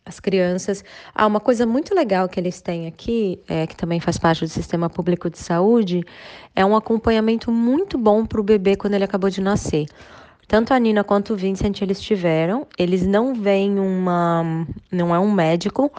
as 0.06 0.20
crianças. 0.20 0.84
Ah, 1.14 1.26
uma 1.26 1.40
coisa 1.40 1.66
muito 1.66 1.96
legal 1.96 2.30
que 2.30 2.40
eles 2.40 2.62
têm 2.62 2.86
aqui, 2.88 3.40
é, 3.48 3.66
que 3.66 3.76
também 3.76 4.00
faz 4.00 4.18
parte 4.18 4.46
do 4.46 4.50
sistema 4.50 4.90
público 4.90 5.30
de 5.30 5.40
saúde, 5.40 6.04
é 6.56 6.64
um 6.64 6.76
acompanhamento 6.76 7.52
muito 7.52 7.98
bom 7.98 8.26
para 8.26 8.40
o 8.40 8.44
bebê 8.44 8.76
quando 8.76 8.94
ele 8.94 9.04
acabou 9.04 9.30
de 9.30 9.42
nascer. 9.42 9.88
Tanto 10.48 10.74
a 10.74 10.80
Nina 10.80 11.04
quanto 11.04 11.34
o 11.34 11.36
Vincent 11.36 11.82
eles 11.82 12.00
tiveram. 12.00 12.68
Eles 12.78 13.06
não 13.06 13.34
vêm 13.34 13.80
uma. 13.80 14.66
não 14.92 15.14
é 15.14 15.20
um 15.20 15.32
médico, 15.32 15.92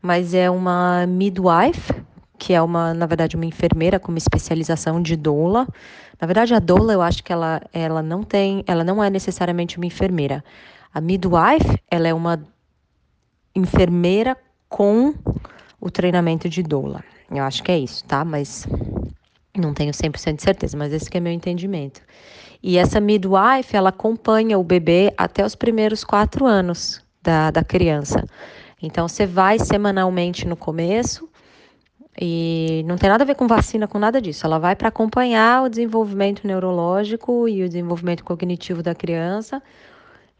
mas 0.00 0.32
é 0.32 0.48
uma 0.48 1.06
midwife, 1.06 1.92
que 2.38 2.54
é 2.54 2.62
uma, 2.62 2.94
na 2.94 3.04
verdade, 3.04 3.36
uma 3.36 3.44
enfermeira 3.44 3.98
com 3.98 4.10
uma 4.10 4.18
especialização 4.18 5.02
de 5.02 5.16
doula. 5.16 5.66
Na 6.18 6.26
verdade, 6.26 6.54
a 6.54 6.58
doula 6.58 6.94
eu 6.94 7.02
acho 7.02 7.22
que 7.22 7.32
ela, 7.32 7.60
ela 7.74 8.02
não 8.02 8.22
tem, 8.22 8.64
ela 8.66 8.82
não 8.82 9.04
é 9.04 9.10
necessariamente 9.10 9.76
uma 9.76 9.86
enfermeira. 9.86 10.42
A 10.92 11.00
midwife, 11.00 11.78
ela 11.90 12.08
é 12.08 12.14
uma 12.14 12.42
enfermeira 13.54 14.36
com 14.68 15.14
o 15.80 15.90
treinamento 15.90 16.48
de 16.48 16.62
doula. 16.62 17.02
Eu 17.30 17.44
acho 17.44 17.62
que 17.62 17.72
é 17.72 17.78
isso, 17.78 18.04
tá? 18.04 18.24
Mas 18.24 18.66
não 19.56 19.74
tenho 19.74 19.92
100% 19.92 20.36
de 20.36 20.42
certeza, 20.42 20.76
mas 20.76 20.92
esse 20.92 21.08
é 21.12 21.20
meu 21.20 21.32
entendimento. 21.32 22.00
E 22.62 22.76
essa 22.76 23.00
midwife, 23.00 23.74
ela 23.74 23.88
acompanha 23.88 24.58
o 24.58 24.64
bebê 24.64 25.12
até 25.16 25.44
os 25.44 25.54
primeiros 25.54 26.04
quatro 26.04 26.44
anos 26.46 27.02
da, 27.22 27.50
da 27.50 27.64
criança. 27.64 28.24
Então, 28.82 29.08
você 29.08 29.26
vai 29.26 29.58
semanalmente 29.58 30.46
no 30.46 30.56
começo 30.56 31.28
e 32.20 32.82
não 32.86 32.96
tem 32.96 33.08
nada 33.08 33.24
a 33.24 33.26
ver 33.26 33.34
com 33.34 33.46
vacina, 33.46 33.88
com 33.88 33.98
nada 33.98 34.20
disso. 34.20 34.46
Ela 34.46 34.58
vai 34.58 34.76
para 34.76 34.88
acompanhar 34.88 35.62
o 35.62 35.68
desenvolvimento 35.68 36.46
neurológico 36.46 37.48
e 37.48 37.62
o 37.62 37.68
desenvolvimento 37.68 38.24
cognitivo 38.24 38.82
da 38.82 38.94
criança. 38.94 39.62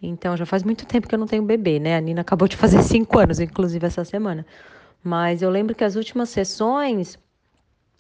Então, 0.03 0.37
já 0.37 0.47
faz 0.47 0.63
muito 0.63 0.87
tempo 0.87 1.07
que 1.09 1.15
eu 1.15 1.19
não 1.19 1.27
tenho 1.27 1.43
bebê, 1.43 1.79
né? 1.79 1.97
A 1.97 2.01
Nina 2.01 2.23
acabou 2.23 2.49
de 2.49 2.57
fazer 2.57 2.83
cinco 2.85 3.19
anos, 3.19 3.39
inclusive, 3.41 3.87
essa 3.87 4.05
semana. 4.05 4.47
Mas 5.03 5.43
eu 5.43 5.51
lembro 5.51 5.75
que 5.75 5.85
as 5.85 5.97
últimas 5.97 6.31
sessões 6.31 7.19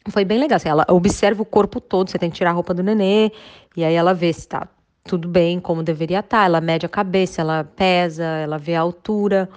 foi 0.09 0.25
bem 0.25 0.38
legal. 0.38 0.57
Assim, 0.57 0.69
ela 0.69 0.87
observa 0.88 1.42
o 1.42 1.47
corpo 1.47 1.80
todo, 1.80 2.11
você 2.11 2.19
tem 2.19 2.30
que 2.30 2.37
tirar 2.37 2.50
a 2.50 2.54
roupa 2.54 2.73
do 2.73 2.83
nenê, 2.83 3.30
e 3.76 3.85
aí 3.85 3.95
ela 3.95 4.14
vê 4.14 4.33
se 4.33 4.49
tá 4.49 4.69
tudo 5.04 5.28
bem, 5.28 5.61
como 5.61 5.83
deveria 5.83 6.21
estar. 6.21 6.38
Tá. 6.38 6.45
Ela 6.45 6.61
mede 6.61 6.87
a 6.87 6.88
cabeça, 6.88 7.40
ela 7.40 7.64
pesa, 7.64 8.25
ela 8.25 8.59
vê 8.59 8.75
a 8.75 8.80
altura. 8.80 9.49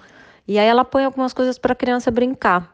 E 0.47 0.59
aí 0.59 0.67
ela 0.67 0.83
põe 0.83 1.05
algumas 1.05 1.33
coisas 1.33 1.57
para 1.57 1.73
a 1.73 1.75
criança 1.75 2.11
brincar. 2.11 2.73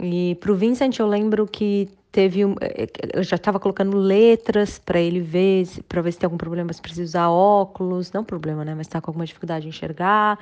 E 0.00 0.36
para 0.36 0.52
o 0.52 0.54
Vincent 0.54 0.98
eu 0.98 1.06
lembro 1.06 1.46
que 1.46 1.88
teve 2.10 2.42
eh, 2.60 2.88
eu 3.14 3.22
já 3.22 3.36
estava 3.36 3.60
colocando 3.60 3.96
letras 3.96 4.78
para 4.78 5.00
ele 5.00 5.20
ver 5.20 5.66
para 5.88 6.02
ver 6.02 6.12
se 6.12 6.18
tem 6.18 6.26
algum 6.26 6.38
problema 6.38 6.72
se 6.72 6.80
precisa 6.80 7.02
usar 7.02 7.28
óculos 7.30 8.12
não 8.12 8.24
problema 8.24 8.64
né 8.64 8.74
mas 8.74 8.86
está 8.86 9.00
com 9.00 9.10
alguma 9.10 9.26
dificuldade 9.26 9.62
de 9.62 9.68
enxergar 9.68 10.38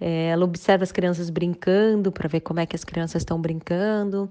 é, 0.00 0.28
ela 0.28 0.44
observa 0.44 0.82
as 0.82 0.92
crianças 0.92 1.28
brincando 1.30 2.10
para 2.10 2.28
ver 2.28 2.40
como 2.40 2.60
é 2.60 2.66
que 2.66 2.74
as 2.76 2.84
crianças 2.84 3.22
estão 3.22 3.40
brincando 3.40 4.30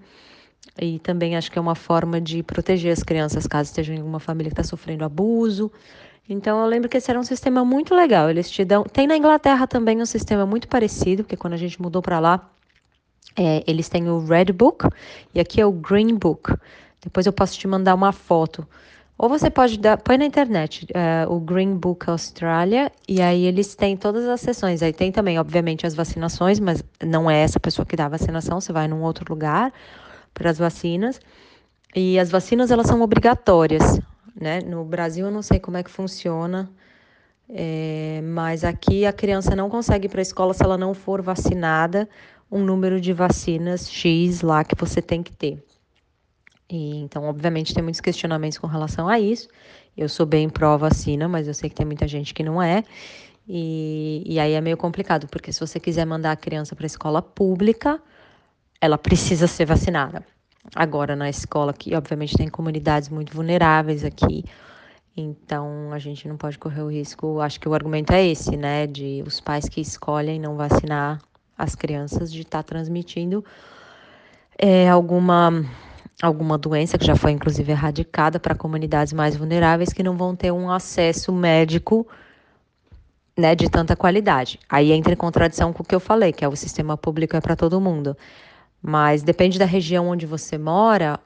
e 0.82 1.00
também 1.00 1.36
acho 1.36 1.52
que 1.52 1.58
é 1.58 1.62
uma 1.62 1.76
forma 1.76 2.20
de 2.22 2.44
proteger 2.44 2.92
as 2.92 3.04
crianças 3.04 3.48
caso 3.48 3.70
estejam 3.70 3.96
em 3.96 4.00
alguma 4.00 4.20
família 4.20 4.50
que 4.50 4.60
está 4.60 4.64
sofrendo 4.64 5.04
abuso. 5.04 5.72
Então 6.28 6.60
eu 6.60 6.68
lembro 6.68 6.88
que 6.88 6.98
esse 6.98 7.10
era 7.10 7.20
um 7.20 7.24
sistema 7.24 7.66
muito 7.66 7.96
legal. 7.96 8.30
Eles 8.30 8.50
te 8.50 8.64
dão. 8.64 8.84
Tem 8.84 9.08
na 9.08 9.18
Inglaterra 9.18 9.66
também 9.66 10.02
um 10.02 10.06
sistema 10.06 10.46
muito 10.46 10.68
parecido, 10.68 11.24
porque 11.24 11.36
quando 11.36 11.54
a 11.54 11.58
gente 11.58 11.82
mudou 11.82 12.02
para 12.02 12.20
lá, 12.20 12.50
é, 13.36 13.64
eles 13.66 13.88
têm 13.90 14.10
o 14.10 14.20
Red 14.20 14.46
Book 14.46 14.88
e 15.34 15.40
aqui 15.40 15.62
é 15.62 15.66
o 15.66 15.72
Green 15.72 16.16
Book. 16.16 16.54
Depois 17.02 17.26
eu 17.26 17.34
posso 17.34 17.58
te 17.58 17.68
mandar 17.68 17.96
uma 17.96 18.12
foto. 18.12 18.68
Ou 19.18 19.28
você 19.28 19.50
pode 19.50 19.78
dar, 19.78 19.98
põe 19.98 20.18
na 20.18 20.26
internet 20.26 20.88
uh, 20.92 21.30
o 21.30 21.42
Green 21.42 21.76
Book 21.76 22.10
Austrália 22.10 22.90
e 23.08 23.22
aí 23.22 23.46
eles 23.46 23.76
têm 23.76 23.98
todas 23.98 24.26
as 24.26 24.40
sessões. 24.40 24.82
Aí 24.82 24.94
tem 24.94 25.12
também, 25.12 25.38
obviamente, 25.38 25.86
as 25.86 25.94
vacinações, 25.94 26.60
mas 26.60 26.82
não 27.06 27.30
é 27.30 27.42
essa 27.42 27.60
pessoa 27.60 27.86
que 27.86 27.98
dá 27.98 28.06
a 28.06 28.10
vacinação, 28.10 28.62
você 28.62 28.72
vai 28.72 28.88
num 28.88 29.02
outro 29.02 29.26
lugar 29.30 29.74
para 30.34 30.50
as 30.50 30.58
vacinas. 30.58 31.20
E 31.94 32.18
as 32.18 32.30
vacinas 32.30 32.72
elas 32.72 32.88
são 32.88 33.02
obrigatórias, 33.02 34.00
né? 34.40 34.62
No 34.62 34.86
Brasil 34.86 35.26
eu 35.26 35.32
não 35.32 35.42
sei 35.42 35.60
como 35.60 35.76
é 35.76 35.84
que 35.84 35.92
funciona, 35.92 36.70
é, 37.52 38.22
mas 38.24 38.64
aqui 38.64 39.06
a 39.06 39.14
criança 39.14 39.56
não 39.56 39.70
consegue 39.70 40.06
ir 40.06 40.10
para 40.10 40.22
a 40.22 40.22
escola 40.22 40.54
se 40.54 40.64
ela 40.64 40.78
não 40.78 40.94
for 40.94 41.22
vacinada 41.22 42.08
um 42.52 42.64
número 42.64 43.02
de 43.02 43.14
vacinas 43.14 43.90
X 43.90 44.42
lá 44.42 44.64
que 44.64 44.76
você 44.76 45.02
tem 45.02 45.24
que 45.24 45.32
ter. 45.32 45.64
E, 46.70 46.98
então, 46.98 47.24
obviamente, 47.24 47.74
tem 47.74 47.84
muitos 47.84 48.02
questionamentos 48.02 48.58
com 48.58 48.68
relação 48.68 49.08
a 49.08 49.20
isso. 49.20 49.48
Eu 49.98 50.08
sou 50.08 50.26
bem 50.26 50.48
pró-vacina, 50.48 51.28
mas 51.28 51.48
eu 51.48 51.54
sei 51.54 51.70
que 51.70 51.76
tem 51.76 51.86
muita 51.86 52.08
gente 52.08 52.34
que 52.34 52.44
não 52.44 52.62
é. 52.62 52.84
E, 53.48 54.24
e 54.26 54.40
aí 54.40 54.54
é 54.54 54.62
meio 54.62 54.78
complicado, 54.78 55.28
porque 55.28 55.52
se 55.52 55.60
você 55.60 55.80
quiser 55.80 56.06
mandar 56.06 56.32
a 56.32 56.36
criança 56.36 56.76
para 56.76 56.86
a 56.86 56.88
escola 56.88 57.22
pública, 57.22 58.00
ela 58.80 58.98
precisa 58.98 59.48
ser 59.48 59.66
vacinada. 59.66 60.24
Agora, 60.76 61.16
na 61.16 61.30
escola, 61.30 61.74
que 61.74 61.96
obviamente 61.96 62.38
tem 62.38 62.48
comunidades 62.48 63.10
muito 63.10 63.34
vulneráveis 63.34 64.06
aqui, 64.06 64.46
então 65.20 65.92
a 65.92 66.00
gente 66.00 66.28
não 66.28 66.38
pode 66.38 66.58
correr 66.58 66.82
o 66.82 66.92
risco. 66.92 67.40
Acho 67.40 67.60
que 67.60 67.68
o 67.70 67.74
argumento 67.74 68.12
é 68.14 68.26
esse, 68.26 68.56
né? 68.58 68.88
De 68.88 69.24
os 69.26 69.40
pais 69.40 69.68
que 69.68 69.82
escolhem 69.82 70.40
não 70.40 70.56
vacinar 70.56 71.20
as 71.58 71.76
crianças 71.76 72.32
de 72.32 72.42
estar 72.42 72.64
tá 72.64 72.64
transmitindo 72.64 73.44
é, 74.58 74.90
alguma 74.90 75.64
alguma 76.22 76.58
doença 76.58 76.98
que 76.98 77.06
já 77.06 77.16
foi 77.16 77.32
inclusive 77.32 77.72
erradicada 77.72 78.40
para 78.40 78.54
comunidades 78.54 79.14
mais 79.14 79.38
vulneráveis 79.38 79.94
que 79.94 80.04
não 80.04 80.18
vão 80.18 80.36
ter 80.36 80.52
um 80.52 80.70
acesso 80.70 81.32
médico 81.32 82.06
né, 83.38 83.56
de 83.56 83.70
tanta 83.70 83.96
qualidade. 83.96 84.60
Aí 84.68 84.92
entra 84.92 85.14
em 85.14 85.16
contradição 85.16 85.72
com 85.72 85.82
o 85.82 85.86
que 85.86 85.96
eu 85.96 86.00
falei, 86.00 86.34
que 86.34 86.44
é 86.44 86.48
o 86.48 86.56
sistema 86.58 86.98
público 86.98 87.38
é 87.38 87.42
para 87.42 87.56
todo 87.56 87.80
mundo. 87.80 88.18
Mas 88.82 89.24
depende 89.24 89.58
da 89.58 89.66
região 89.66 90.10
onde 90.10 90.26
você 90.26 90.58
mora. 90.58 91.18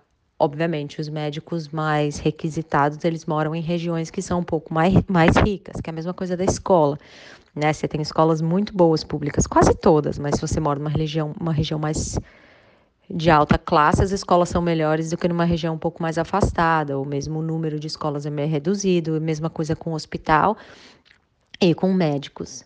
Obviamente, 0.44 1.00
os 1.00 1.08
médicos 1.08 1.70
mais 1.70 2.20
requisitados, 2.20 3.02
eles 3.06 3.26
moram 3.26 3.56
em 3.56 3.62
regiões 3.62 4.12
que 4.12 4.22
são 4.22 4.42
um 4.42 4.44
pouco 4.44 4.74
mais, 4.74 4.94
mais 5.08 5.38
ricas, 5.38 5.80
que 5.80 5.90
é 5.90 5.92
a 5.92 5.96
mesma 5.96 6.14
coisa 6.14 6.36
da 6.36 6.44
escola. 6.44 6.98
Né? 7.56 7.72
Você 7.72 7.88
tem 7.88 8.02
escolas 8.02 8.42
muito 8.42 8.76
boas 8.76 9.06
públicas, 9.06 9.48
quase 9.48 9.74
todas, 9.74 10.20
mas 10.20 10.36
se 10.36 10.42
você 10.42 10.60
mora 10.60 10.80
numa 10.80 10.90
região, 10.90 11.34
uma 11.40 11.54
região 11.54 11.80
mais 11.80 12.20
de 13.10 13.32
alta 13.32 13.58
classe, 13.58 14.04
as 14.04 14.12
escolas 14.12 14.50
são 14.50 14.62
melhores 14.62 15.12
do 15.12 15.18
que 15.18 15.30
numa 15.30 15.46
região 15.46 15.76
um 15.76 15.80
pouco 15.80 16.04
mais 16.04 16.18
afastada, 16.18 16.98
ou 16.98 17.06
mesmo 17.06 17.40
o 17.40 17.42
número 17.42 17.80
de 17.80 17.88
escolas 17.88 18.26
é 18.26 18.30
meio 18.30 18.50
reduzido, 18.50 19.22
mesma 19.22 19.50
coisa 19.50 19.78
com 19.78 19.94
hospital 19.94 20.58
e 21.62 21.74
com 21.74 21.94
médicos. 21.94 22.66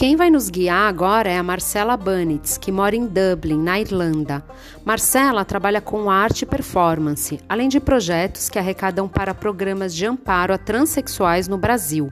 Quem 0.00 0.16
vai 0.16 0.30
nos 0.30 0.48
guiar 0.48 0.88
agora 0.88 1.28
é 1.28 1.36
a 1.36 1.42
Marcela 1.42 1.94
Banitz, 1.94 2.56
que 2.56 2.72
mora 2.72 2.96
em 2.96 3.06
Dublin, 3.06 3.62
na 3.62 3.78
Irlanda. 3.78 4.42
Marcela 4.82 5.44
trabalha 5.44 5.78
com 5.78 6.10
arte 6.10 6.40
e 6.40 6.46
performance, 6.46 7.38
além 7.46 7.68
de 7.68 7.78
projetos 7.78 8.48
que 8.48 8.58
arrecadam 8.58 9.06
para 9.06 9.34
programas 9.34 9.94
de 9.94 10.06
amparo 10.06 10.54
a 10.54 10.58
transexuais 10.58 11.48
no 11.48 11.58
Brasil. 11.58 12.10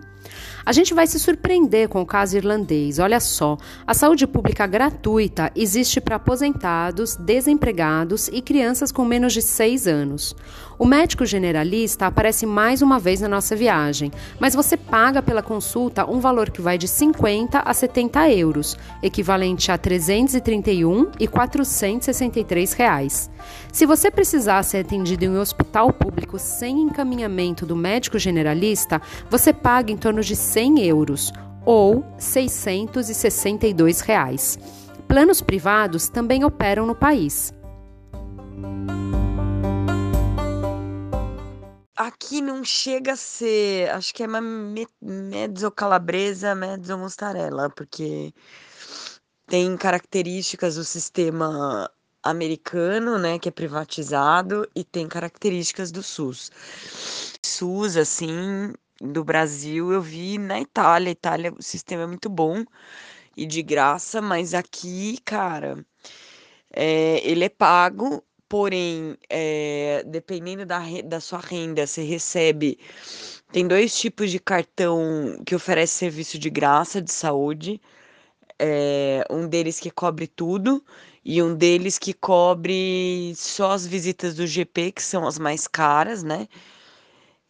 A 0.67 0.73
gente 0.73 0.93
vai 0.93 1.07
se 1.07 1.19
surpreender 1.19 1.89
com 1.89 2.03
o 2.03 2.07
caso 2.07 2.37
irlandês. 2.37 2.99
Olha 2.99 3.21
só, 3.21 3.57
a 3.87 3.95
saúde 3.95 4.27
pública 4.27 4.67
gratuita 4.67 5.51
existe 5.57 5.99
para 5.99 6.17
aposentados, 6.17 7.17
desempregados 7.17 8.29
e 8.29 8.43
crianças 8.43 8.93
com 8.93 9.03
menos 9.03 9.33
de 9.33 9.41
6 9.41 9.87
anos. 9.87 10.37
O 10.79 10.87
médico 10.87 11.27
generalista 11.27 12.07
aparece 12.07 12.47
mais 12.47 12.83
uma 12.83 13.01
vez 13.01 13.21
na 13.21 13.27
nossa 13.27 13.57
viagem, 13.57 14.13
mas 14.39 14.55
você 14.55 14.77
paga 14.77 15.21
pela 15.21 15.43
consulta 15.43 16.09
um 16.09 16.21
valor 16.21 16.51
que 16.51 16.61
vai 16.61 16.79
de 16.79 16.87
50 16.87 17.59
a 17.59 17.75
70 17.75 18.31
euros, 18.31 18.79
equivalente 19.03 19.73
a 19.73 19.77
331 19.77 21.11
e 21.19 21.27
463 21.27 22.73
reais. 22.75 23.29
Se 23.73 23.85
você 23.87 24.09
precisar 24.09 24.63
ser 24.63 24.79
atendido 24.79 25.25
em 25.25 25.31
um 25.31 25.41
hospital 25.41 25.93
público 25.93 26.39
sem 26.39 26.81
encaminhamento 26.83 27.67
do 27.67 27.75
médico 27.75 28.17
generalista, 28.17 29.03
você 29.29 29.53
paga 29.53 29.91
em 29.91 29.97
torno 29.97 30.21
de 30.21 30.37
100 30.37 30.85
euros 30.87 31.33
ou 31.67 32.05
662 32.19 34.01
reais. 34.01 34.57
Planos 35.09 35.41
privados 35.41 36.09
também 36.09 36.45
operam 36.45 36.87
no 36.87 36.95
país. 36.95 37.53
Aqui 41.99 42.41
não 42.41 42.65
chega 42.65 43.13
a 43.15 43.17
ser, 43.17 43.91
acho 43.91 44.15
que 44.15 44.23
é 44.23 44.27
uma 44.27 44.41
mezzo 44.41 45.71
calabresa, 45.73 46.55
mezzo 46.55 46.97
mussarela, 46.97 47.69
porque 47.71 48.33
tem 49.47 49.77
características 49.77 50.77
do 50.77 50.85
sistema 50.85 51.91
americano, 52.23 53.19
né, 53.19 53.39
que 53.39 53.49
é 53.49 53.53
privatizado, 53.53 54.69
e 54.75 54.85
tem 54.85 55.09
características 55.09 55.91
do 55.91 56.03
SUS. 56.03 56.53
SUS, 57.43 57.97
assim, 57.97 58.73
do 59.01 59.25
Brasil, 59.25 59.93
eu 59.93 60.01
vi 60.03 60.39
na 60.39 60.61
Itália. 60.61 61.11
Itália, 61.11 61.53
o 61.53 61.63
sistema 61.63 62.05
é 62.05 62.07
muito 62.07 62.29
bom 62.29 62.65
e 63.37 63.47
de 63.47 63.63
graça, 63.63 64.21
mas 64.23 64.55
aqui, 64.55 65.19
cara, 65.25 65.85
é, 66.73 67.21
ele 67.29 67.45
é 67.45 67.49
pago, 67.49 68.23
porém, 68.49 69.17
é, 69.29 70.03
dependendo 70.07 70.65
da, 70.67 70.81
da 71.05 71.21
sua 71.21 71.41
renda, 71.41 71.87
você 71.87 72.03
recebe. 72.03 72.79
Tem 73.53 73.67
dois 73.67 73.99
tipos 73.99 74.31
de 74.31 74.39
cartão 74.39 75.43
que 75.47 75.55
oferece 75.55 75.95
serviço 75.95 76.39
de 76.39 76.51
graça 76.51 77.01
de 77.03 77.13
saúde. 77.13 77.81
É, 78.59 79.25
um 79.31 79.49
deles 79.49 79.79
que 79.81 79.91
cobre 79.91 80.27
tudo 80.27 80.85
e 81.25 81.43
um 81.43 81.55
deles 81.55 81.99
que 81.99 82.13
cobre 82.15 83.33
só 83.37 83.73
as 83.73 83.87
visitas 83.87 84.35
do 84.35 84.47
GP, 84.47 84.93
que 84.93 85.03
são 85.03 85.27
as 85.27 85.39
mais 85.39 85.67
caras, 85.69 86.23
né? 86.23 86.49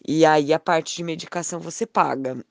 E 0.06 0.24
aí 0.26 0.52
a 0.52 0.58
parte 0.58 0.96
de 0.96 1.04
medicação 1.04 1.60
você 1.60 1.86
paga. 1.86 2.44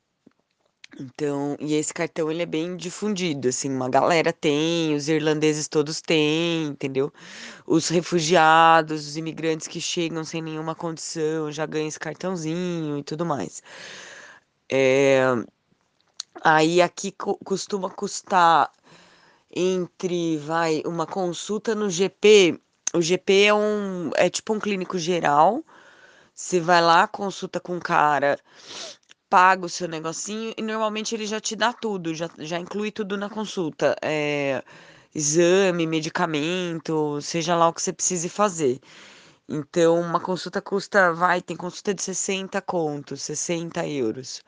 Então, 1.00 1.56
e 1.60 1.76
esse 1.76 1.94
cartão 1.94 2.32
ele 2.32 2.42
é 2.42 2.46
bem 2.46 2.76
difundido, 2.76 3.50
assim, 3.50 3.70
uma 3.70 3.88
galera 3.88 4.34
tem, 4.34 4.96
os 4.96 5.08
irlandeses 5.08 5.68
todos 5.68 6.02
têm, 6.02 6.66
entendeu? 6.66 7.14
Os 7.68 7.88
refugiados, 7.90 9.08
os 9.08 9.16
imigrantes 9.16 9.68
que 9.68 9.80
chegam 9.80 10.24
sem 10.24 10.42
nenhuma 10.42 10.74
condição 10.74 11.52
já 11.52 11.68
ganham 11.68 11.88
esse 11.88 12.00
cartãozinho 12.00 12.98
e 12.98 13.04
tudo 13.04 13.24
mais. 13.26 13.62
É, 14.70 15.22
aí 16.44 16.82
aqui 16.82 17.12
costuma 17.12 17.90
custar 17.92 18.72
entre, 19.56 20.38
vai, 20.38 20.82
uma 20.86 21.06
consulta 21.06 21.76
no 21.76 21.90
GP. 21.92 22.60
O 22.94 23.02
GP 23.02 23.44
é 23.44 23.54
um, 23.54 24.12
é 24.16 24.30
tipo 24.30 24.54
um 24.54 24.60
clínico 24.60 24.98
geral. 24.98 25.64
Você 26.34 26.60
vai 26.60 26.82
lá, 26.82 27.08
consulta 27.08 27.60
com 27.60 27.78
o 27.78 27.82
cara 27.82 28.40
paga 29.30 29.66
o 29.66 29.70
seu 29.70 29.88
negocinho 29.88 30.54
e 30.58 30.62
normalmente 30.62 31.16
ele 31.16 31.26
já 31.26 31.40
te 31.40 31.56
dá 31.56 31.74
tudo, 31.74 32.14
já, 32.14 32.30
já 32.40 32.60
inclui 32.60 32.92
tudo 32.92 33.18
na 33.18 33.30
consulta. 33.30 33.96
É, 34.02 34.64
exame, 35.14 35.88
medicamento, 35.88 37.20
seja 37.22 37.56
lá 37.56 37.68
o 37.70 37.74
que 37.74 37.82
você 37.82 37.94
precise 37.94 38.30
fazer. 38.30 38.80
Então, 39.50 40.00
uma 40.02 40.20
consulta 40.20 40.62
custa, 40.62 41.14
vai, 41.14 41.42
tem 41.42 41.56
consulta 41.56 41.94
de 41.94 42.02
60 42.04 42.62
contos, 42.62 43.22
60 43.24 43.88
euros. 43.88 44.44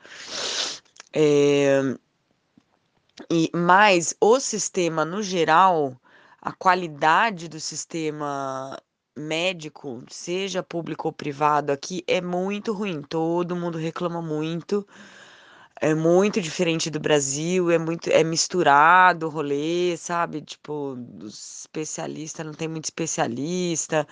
É, 1.12 1.80
e, 3.30 3.50
mas 3.54 4.14
o 4.20 4.38
sistema, 4.40 5.04
no 5.04 5.22
geral, 5.22 5.96
a 6.40 6.52
qualidade 6.52 7.48
do 7.48 7.60
sistema 7.60 8.78
médico, 9.20 10.02
seja 10.10 10.62
público 10.62 11.08
ou 11.08 11.12
privado, 11.12 11.72
aqui 11.72 12.02
é 12.06 12.20
muito 12.20 12.72
ruim. 12.72 13.02
Todo 13.02 13.56
mundo 13.56 13.78
reclama 13.78 14.22
muito. 14.22 14.86
É 15.82 15.94
muito 15.94 16.40
diferente 16.42 16.90
do 16.90 17.00
Brasil, 17.00 17.70
é 17.70 17.78
muito 17.78 18.10
é 18.10 18.22
misturado 18.22 19.26
o 19.26 19.30
rolê, 19.30 19.96
sabe? 19.96 20.42
Tipo, 20.42 20.98
os 21.22 21.60
especialistas 21.60 22.44
não 22.44 22.52
tem 22.52 22.68
muito 22.68 22.84
especialista. 22.84 24.06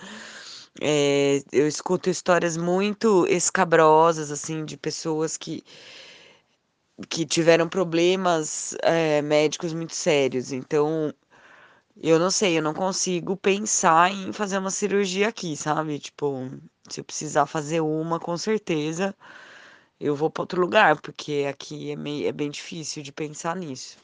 É, 0.81 1.41
eu 1.51 1.67
escuto 1.67 2.09
histórias 2.09 2.57
muito 2.57 3.25
escabrosas 3.27 4.31
assim 4.31 4.65
de 4.65 4.77
pessoas 4.77 5.37
que 5.37 5.63
que 7.09 7.25
tiveram 7.25 7.67
problemas 7.69 8.75
é, 8.81 9.21
médicos 9.21 9.73
muito 9.73 9.95
sérios. 9.95 10.51
Então, 10.51 11.13
eu 12.01 12.19
não 12.19 12.31
sei, 12.31 12.57
eu 12.57 12.63
não 12.63 12.73
consigo 12.73 13.37
pensar 13.37 14.11
em 14.11 14.31
fazer 14.33 14.57
uma 14.57 14.71
cirurgia 14.71 15.27
aqui, 15.29 15.55
sabe? 15.57 15.99
Tipo, 15.99 16.49
se 16.89 16.99
eu 17.01 17.03
precisar 17.05 17.45
fazer 17.45 17.81
uma, 17.81 18.19
com 18.19 18.37
certeza 18.37 19.15
eu 19.99 20.15
vou 20.15 20.29
para 20.29 20.43
outro 20.43 20.61
lugar, 20.61 20.99
porque 21.01 21.45
aqui 21.49 21.91
é, 21.91 21.95
meio, 21.95 22.27
é 22.27 22.31
bem 22.31 22.49
difícil 22.49 23.03
de 23.03 23.11
pensar 23.11 23.55
nisso. 23.55 23.97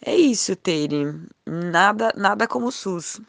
É 0.00 0.14
isso, 0.14 0.54
Tere. 0.54 1.20
Nada, 1.46 2.12
nada 2.16 2.46
como 2.46 2.66
o 2.68 2.72
SUS. 2.72 3.20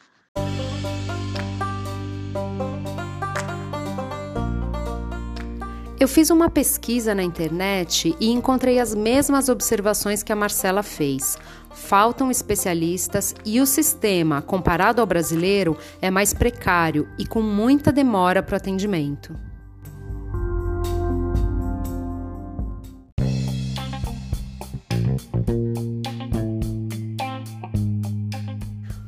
Eu 6.06 6.10
fiz 6.10 6.30
uma 6.30 6.52
pesquisa 6.52 7.16
na 7.16 7.24
internet 7.24 8.16
e 8.20 8.30
encontrei 8.30 8.80
as 8.80 8.94
mesmas 8.94 9.50
observações 9.50 10.22
que 10.22 10.32
a 10.32 10.36
Marcela 10.36 10.84
fez 10.84 11.36
faltam 11.72 12.30
especialistas 12.30 13.34
e 13.44 13.60
o 13.60 13.66
sistema, 13.66 14.40
comparado 14.40 15.02
ao 15.02 15.08
brasileiro, 15.08 15.76
é 16.00 16.12
mais 16.12 16.32
precário 16.32 17.10
e 17.18 17.26
com 17.26 17.42
muita 17.42 17.92
demora 17.92 18.44
para 18.44 18.54
o 18.54 18.58
atendimento. 18.58 19.36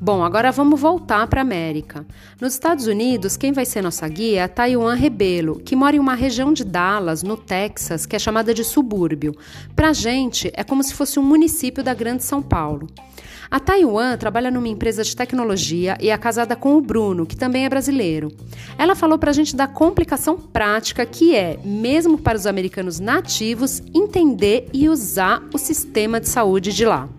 Bom, 0.08 0.24
agora 0.24 0.54
vamos 0.54 0.80
voltar 0.80 1.28
para 1.28 1.42
a 1.42 1.44
América. 1.44 2.06
Nos 2.40 2.54
Estados 2.54 2.88
Unidos, 2.88 3.36
quem 3.36 3.52
vai 3.52 3.66
ser 3.66 3.82
nossa 3.82 4.08
guia 4.08 4.40
é 4.40 4.44
a 4.44 4.48
Taiwan 4.48 4.96
Rebelo, 4.96 5.60
que 5.60 5.76
mora 5.76 5.98
em 5.98 6.00
uma 6.00 6.16
região 6.16 6.54
de 6.54 6.64
Dallas, 6.64 7.24
no 7.24 7.36
Texas, 7.36 8.06
que 8.06 8.16
é 8.16 8.20
chamada 8.20 8.54
de 8.54 8.64
subúrbio. 8.64 9.36
Para 9.76 9.90
a 9.90 9.94
gente, 9.94 10.50
é 10.54 10.64
como 10.64 10.82
se 10.82 10.94
fosse 10.94 11.20
um 11.20 11.24
município 11.24 11.84
da 11.84 11.94
Grande 11.94 12.24
São 12.24 12.42
Paulo. 12.42 12.88
A 13.52 13.60
Taiwan 13.60 14.16
trabalha 14.16 14.50
numa 14.50 14.70
empresa 14.70 15.04
de 15.04 15.14
tecnologia 15.14 15.98
e 16.00 16.10
é 16.10 16.18
casada 16.18 16.56
com 16.56 16.78
o 16.78 16.82
Bruno, 16.82 17.26
que 17.26 17.36
também 17.36 17.66
é 17.66 17.70
brasileiro. 17.70 18.32
Ela 18.78 18.96
falou 18.96 19.20
para 19.20 19.32
a 19.32 19.34
gente 19.34 19.58
da 19.58 19.68
complicação 19.68 20.38
prática 20.38 21.06
que 21.06 21.36
é, 21.36 21.60
mesmo 21.66 22.18
para 22.18 22.38
os 22.38 22.48
americanos 22.48 22.98
nativos, 22.98 23.84
entender 23.94 24.70
e 24.72 24.88
usar 24.88 25.44
o 25.54 25.58
sistema 25.58 26.22
de 26.22 26.30
saúde 26.30 26.72
de 26.72 26.86
lá. 26.86 27.10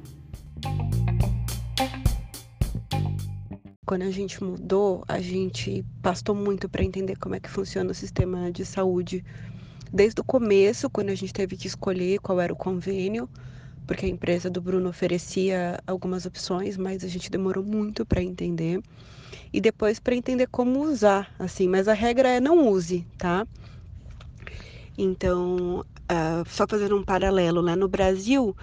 Quando 3.89 4.03
a 4.03 4.11
gente 4.11 4.45
mudou, 4.45 5.03
a 5.09 5.19
gente 5.19 5.83
pastou 6.03 6.35
muito 6.35 6.69
para 6.69 6.85
entender 6.85 7.17
como 7.17 7.37
é 7.37 7.41
que 7.41 7.49
funciona 7.49 7.91
o 7.91 7.95
sistema 7.95 8.53
de 8.53 8.63
saúde. 8.63 9.25
Desde 9.91 10.21
o 10.21 10.25
começo, 10.25 10.91
quando 10.91 11.09
a 11.09 11.15
gente 11.15 11.33
teve 11.33 11.57
que 11.57 11.67
escolher 11.67 12.21
qual 12.21 12.39
era 12.39 12.53
o 12.53 12.57
convênio, 12.57 13.27
porque 13.87 14.05
a 14.05 14.09
empresa 14.11 14.51
do 14.51 14.61
Bruno 14.61 14.91
oferecia 14.91 15.83
algumas 15.87 16.27
opções, 16.27 16.77
mas 16.77 17.03
a 17.03 17.09
gente 17.09 17.31
demorou 17.31 17.65
muito 17.65 18.05
para 18.05 18.23
entender. 18.23 18.83
E 19.51 19.59
depois 19.59 19.99
para 19.99 20.15
entender 20.15 20.49
como 20.49 20.83
usar, 20.83 21.35
assim, 21.39 21.67
mas 21.67 21.89
a 21.89 21.95
regra 21.95 22.29
é 22.29 22.41
não 22.41 22.69
use, 22.69 23.07
tá? 23.17 23.49
Então, 24.99 25.83
uh, 26.13 26.47
só 26.47 26.67
fazendo 26.69 26.95
um 26.95 27.03
paralelo, 27.03 27.63
né? 27.63 27.75
No 27.75 27.89
Brasil, 27.89 28.55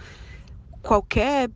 qualquer 0.83 1.49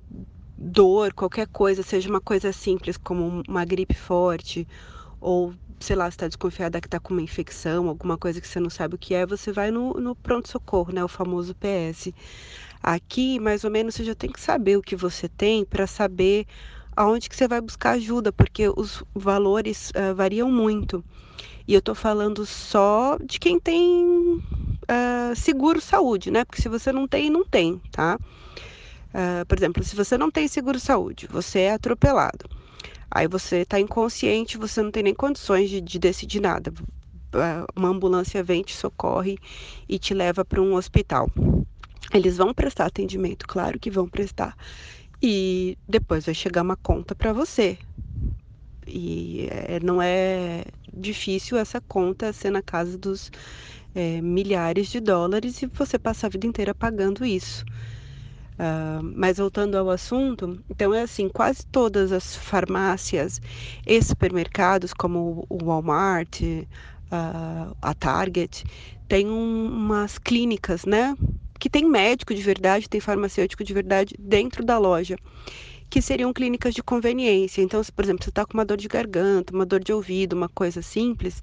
dor, 0.59 1.13
qualquer 1.13 1.47
coisa, 1.47 1.81
seja 1.81 2.09
uma 2.09 2.19
coisa 2.19 2.51
simples 2.51 2.97
como 2.97 3.41
uma 3.47 3.63
gripe 3.63 3.93
forte, 3.93 4.67
ou 5.21 5.53
sei 5.79 5.95
lá, 5.95 6.09
está 6.09 6.27
desconfiada 6.27 6.81
que 6.81 6.87
está 6.87 6.99
com 6.99 7.13
uma 7.13 7.21
infecção, 7.21 7.87
alguma 7.87 8.17
coisa 8.17 8.41
que 8.41 8.47
você 8.47 8.59
não 8.59 8.69
sabe 8.69 8.95
o 8.95 8.97
que 8.97 9.13
é, 9.13 9.25
você 9.25 9.53
vai 9.53 9.71
no, 9.71 9.93
no 9.93 10.13
pronto-socorro, 10.13 10.91
né? 10.93 11.01
O 11.01 11.07
famoso 11.07 11.55
PS. 11.55 12.13
Aqui, 12.83 13.39
mais 13.39 13.63
ou 13.63 13.71
menos, 13.71 13.95
você 13.95 14.03
já 14.03 14.13
tem 14.13 14.29
que 14.29 14.41
saber 14.41 14.77
o 14.77 14.81
que 14.81 14.95
você 14.95 15.29
tem 15.29 15.63
para 15.63 15.87
saber 15.87 16.45
aonde 16.95 17.29
que 17.29 17.35
você 17.35 17.47
vai 17.47 17.61
buscar 17.61 17.91
ajuda, 17.91 18.31
porque 18.31 18.67
os 18.75 19.01
valores 19.15 19.91
uh, 19.91 20.13
variam 20.13 20.51
muito. 20.51 21.03
E 21.65 21.73
eu 21.73 21.79
estou 21.79 21.95
falando 21.95 22.45
só 22.45 23.17
de 23.23 23.39
quem 23.39 23.57
tem 23.59 24.41
uh, 24.43 25.35
seguro 25.35 25.79
saúde, 25.79 26.29
né? 26.29 26.43
Porque 26.43 26.61
se 26.61 26.67
você 26.67 26.91
não 26.91 27.07
tem, 27.07 27.29
não 27.29 27.45
tem, 27.45 27.81
tá? 27.91 28.19
Uh, 29.09 29.45
por 29.47 29.57
exemplo, 29.57 29.83
se 29.83 29.95
você 29.95 30.17
não 30.17 30.29
tem 30.29 30.47
seguro-saúde, 30.47 31.27
você 31.31 31.61
é 31.61 31.73
atropelado, 31.73 32.45
aí 33.09 33.27
você 33.27 33.61
está 33.61 33.79
inconsciente, 33.79 34.57
você 34.57 34.81
não 34.81 34.91
tem 34.91 35.03
nem 35.03 35.15
condições 35.15 35.69
de, 35.69 35.81
de 35.81 35.97
decidir 35.97 36.39
nada. 36.39 36.71
Uh, 36.71 37.65
uma 37.75 37.89
ambulância 37.89 38.43
vem, 38.43 38.61
te 38.61 38.75
socorre 38.75 39.37
e 39.87 39.97
te 39.97 40.13
leva 40.13 40.45
para 40.45 40.61
um 40.61 40.75
hospital. 40.75 41.29
Eles 42.13 42.37
vão 42.37 42.53
prestar 42.53 42.85
atendimento, 42.85 43.47
claro 43.47 43.79
que 43.79 43.91
vão 43.91 44.07
prestar. 44.07 44.55
E 45.21 45.77
depois 45.87 46.25
vai 46.25 46.33
chegar 46.33 46.61
uma 46.61 46.75
conta 46.77 47.13
para 47.13 47.33
você. 47.33 47.77
E 48.87 49.47
é, 49.51 49.79
não 49.81 50.01
é 50.01 50.63
difícil 50.91 51.57
essa 51.57 51.79
conta 51.81 52.33
ser 52.33 52.49
na 52.49 52.61
casa 52.61 52.97
dos 52.97 53.31
é, 53.93 54.21
milhares 54.21 54.89
de 54.89 54.99
dólares 54.99 55.61
e 55.61 55.67
você 55.67 55.99
passa 55.99 56.27
a 56.27 56.29
vida 56.29 56.47
inteira 56.47 56.73
pagando 56.73 57.25
isso. 57.25 57.63
Uh, 58.59 59.01
mas 59.15 59.37
voltando 59.37 59.77
ao 59.77 59.89
assunto, 59.89 60.61
então 60.69 60.93
é 60.93 61.03
assim, 61.03 61.29
quase 61.29 61.65
todas 61.67 62.11
as 62.11 62.35
farmácias 62.35 63.39
e 63.87 64.01
supermercados, 64.03 64.93
como 64.93 65.45
o 65.49 65.63
Walmart, 65.63 66.41
a, 67.09 67.71
a 67.81 67.93
Target, 67.93 68.65
tem 69.07 69.29
um, 69.29 69.65
umas 69.67 70.17
clínicas, 70.17 70.83
né? 70.85 71.15
Que 71.57 71.69
tem 71.69 71.85
médico 71.87 72.35
de 72.35 72.41
verdade, 72.41 72.89
tem 72.89 72.99
farmacêutico 72.99 73.63
de 73.63 73.73
verdade 73.73 74.13
dentro 74.19 74.65
da 74.65 74.77
loja, 74.77 75.15
que 75.89 76.01
seriam 76.01 76.33
clínicas 76.33 76.73
de 76.73 76.83
conveniência. 76.83 77.61
Então, 77.61 77.81
se, 77.81 77.91
por 77.91 78.03
exemplo, 78.03 78.23
você 78.23 78.29
está 78.29 78.45
com 78.45 78.55
uma 78.55 78.65
dor 78.65 78.77
de 78.77 78.89
garganta, 78.89 79.53
uma 79.53 79.65
dor 79.65 79.81
de 79.81 79.93
ouvido, 79.93 80.33
uma 80.33 80.49
coisa 80.49 80.81
simples, 80.81 81.41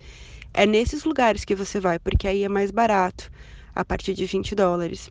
é 0.55 0.67
nesses 0.67 1.05
lugares 1.05 1.45
que 1.47 1.55
você 1.55 1.81
vai, 1.81 1.99
porque 1.99 2.29
aí 2.29 2.45
é 2.45 2.49
mais 2.49 2.71
barato, 2.71 3.31
a 3.75 3.85
partir 3.85 4.15
de 4.15 4.27
20 4.27 4.55
dólares. 4.55 5.11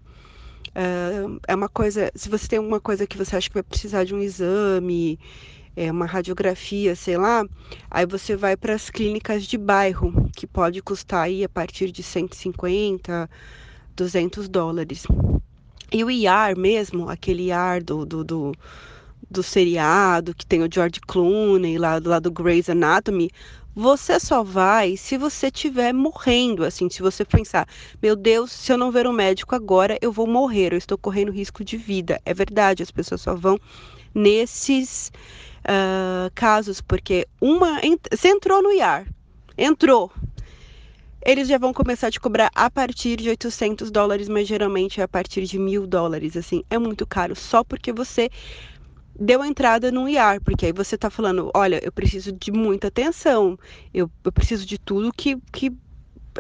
Uh, 0.75 1.39
é 1.47 1.55
uma 1.55 1.69
coisa, 1.69 2.11
se 2.13 2.27
você 2.27 2.47
tem 2.47 2.57
alguma 2.57 2.81
coisa 2.81 3.07
que 3.07 3.17
você 3.17 3.37
acha 3.37 3.47
que 3.47 3.53
vai 3.53 3.63
precisar 3.63 4.03
de 4.03 4.13
um 4.13 4.19
exame, 4.19 5.17
é, 5.75 5.91
uma 5.91 6.05
radiografia, 6.05 6.95
sei 6.95 7.17
lá, 7.17 7.45
aí 7.89 8.05
você 8.05 8.35
vai 8.35 8.57
para 8.57 8.73
as 8.73 8.89
clínicas 8.89 9.45
de 9.45 9.57
bairro, 9.57 10.29
que 10.35 10.45
pode 10.45 10.81
custar 10.81 11.23
aí 11.23 11.43
a 11.43 11.49
partir 11.49 11.91
de 11.91 12.03
150, 12.03 13.29
200 13.95 14.49
dólares. 14.49 15.05
E 15.91 16.03
o 16.03 16.11
IAR 16.11 16.57
mesmo, 16.57 17.09
aquele 17.09 17.47
IAR 17.47 17.83
do, 17.83 18.05
do, 18.05 18.23
do, 18.23 18.51
do 19.29 19.43
seriado, 19.43 20.33
que 20.33 20.45
tem 20.45 20.63
o 20.63 20.69
George 20.71 20.99
Clooney 21.01 21.77
lá, 21.77 22.01
lá 22.03 22.19
do 22.19 22.31
Grey's 22.31 22.69
Anatomy, 22.69 23.29
você 23.75 24.19
só 24.19 24.41
vai 24.41 24.95
se 24.95 25.17
você 25.17 25.47
estiver 25.47 25.93
morrendo, 25.93 26.63
assim, 26.63 26.89
se 26.89 27.01
você 27.01 27.25
pensar, 27.25 27.67
meu 28.01 28.15
Deus, 28.15 28.51
se 28.51 28.71
eu 28.71 28.77
não 28.77 28.89
ver 28.89 29.05
um 29.05 29.11
médico 29.11 29.53
agora, 29.53 29.97
eu 30.01 30.11
vou 30.11 30.25
morrer, 30.25 30.71
eu 30.71 30.77
estou 30.77 30.97
correndo 30.97 31.31
risco 31.31 31.63
de 31.63 31.75
vida. 31.75 32.21
É 32.25 32.33
verdade, 32.33 32.81
as 32.81 32.91
pessoas 32.91 33.21
só 33.21 33.35
vão 33.35 33.59
nesses 34.13 35.11
uh, 35.65 36.31
casos, 36.33 36.79
porque 36.79 37.27
uma. 37.41 37.81
Você 38.11 38.29
entrou 38.29 38.63
no 38.63 38.71
IAR, 38.71 39.05
entrou. 39.57 40.09
Eles 41.27 41.47
já 41.47 41.57
vão 41.57 41.73
começar 41.73 42.07
a 42.07 42.11
te 42.11 42.19
cobrar 42.19 42.51
a 42.53 42.69
partir 42.69 43.17
de 43.17 43.29
800 43.29 43.89
dólares, 43.89 44.29
mas 44.29 44.47
geralmente 44.47 45.01
é 45.01 45.03
a 45.03 45.07
partir 45.07 45.43
de 45.45 45.57
mil 45.57 45.87
dólares. 45.87 46.37
Assim, 46.37 46.63
é 46.69 46.77
muito 46.77 47.05
caro 47.05 47.35
só 47.35 47.63
porque 47.63 47.91
você 47.91 48.29
deu 49.19 49.43
entrada 49.43 49.91
no 49.91 50.07
IAR, 50.07 50.41
porque 50.41 50.67
aí 50.67 50.71
você 50.71 50.95
está 50.95 51.09
falando: 51.09 51.51
olha, 51.53 51.79
eu 51.83 51.91
preciso 51.91 52.31
de 52.31 52.51
muita 52.51 52.87
atenção, 52.87 53.57
eu, 53.93 54.09
eu 54.23 54.31
preciso 54.31 54.65
de 54.65 54.77
tudo 54.77 55.11
que, 55.13 55.37
que 55.51 55.71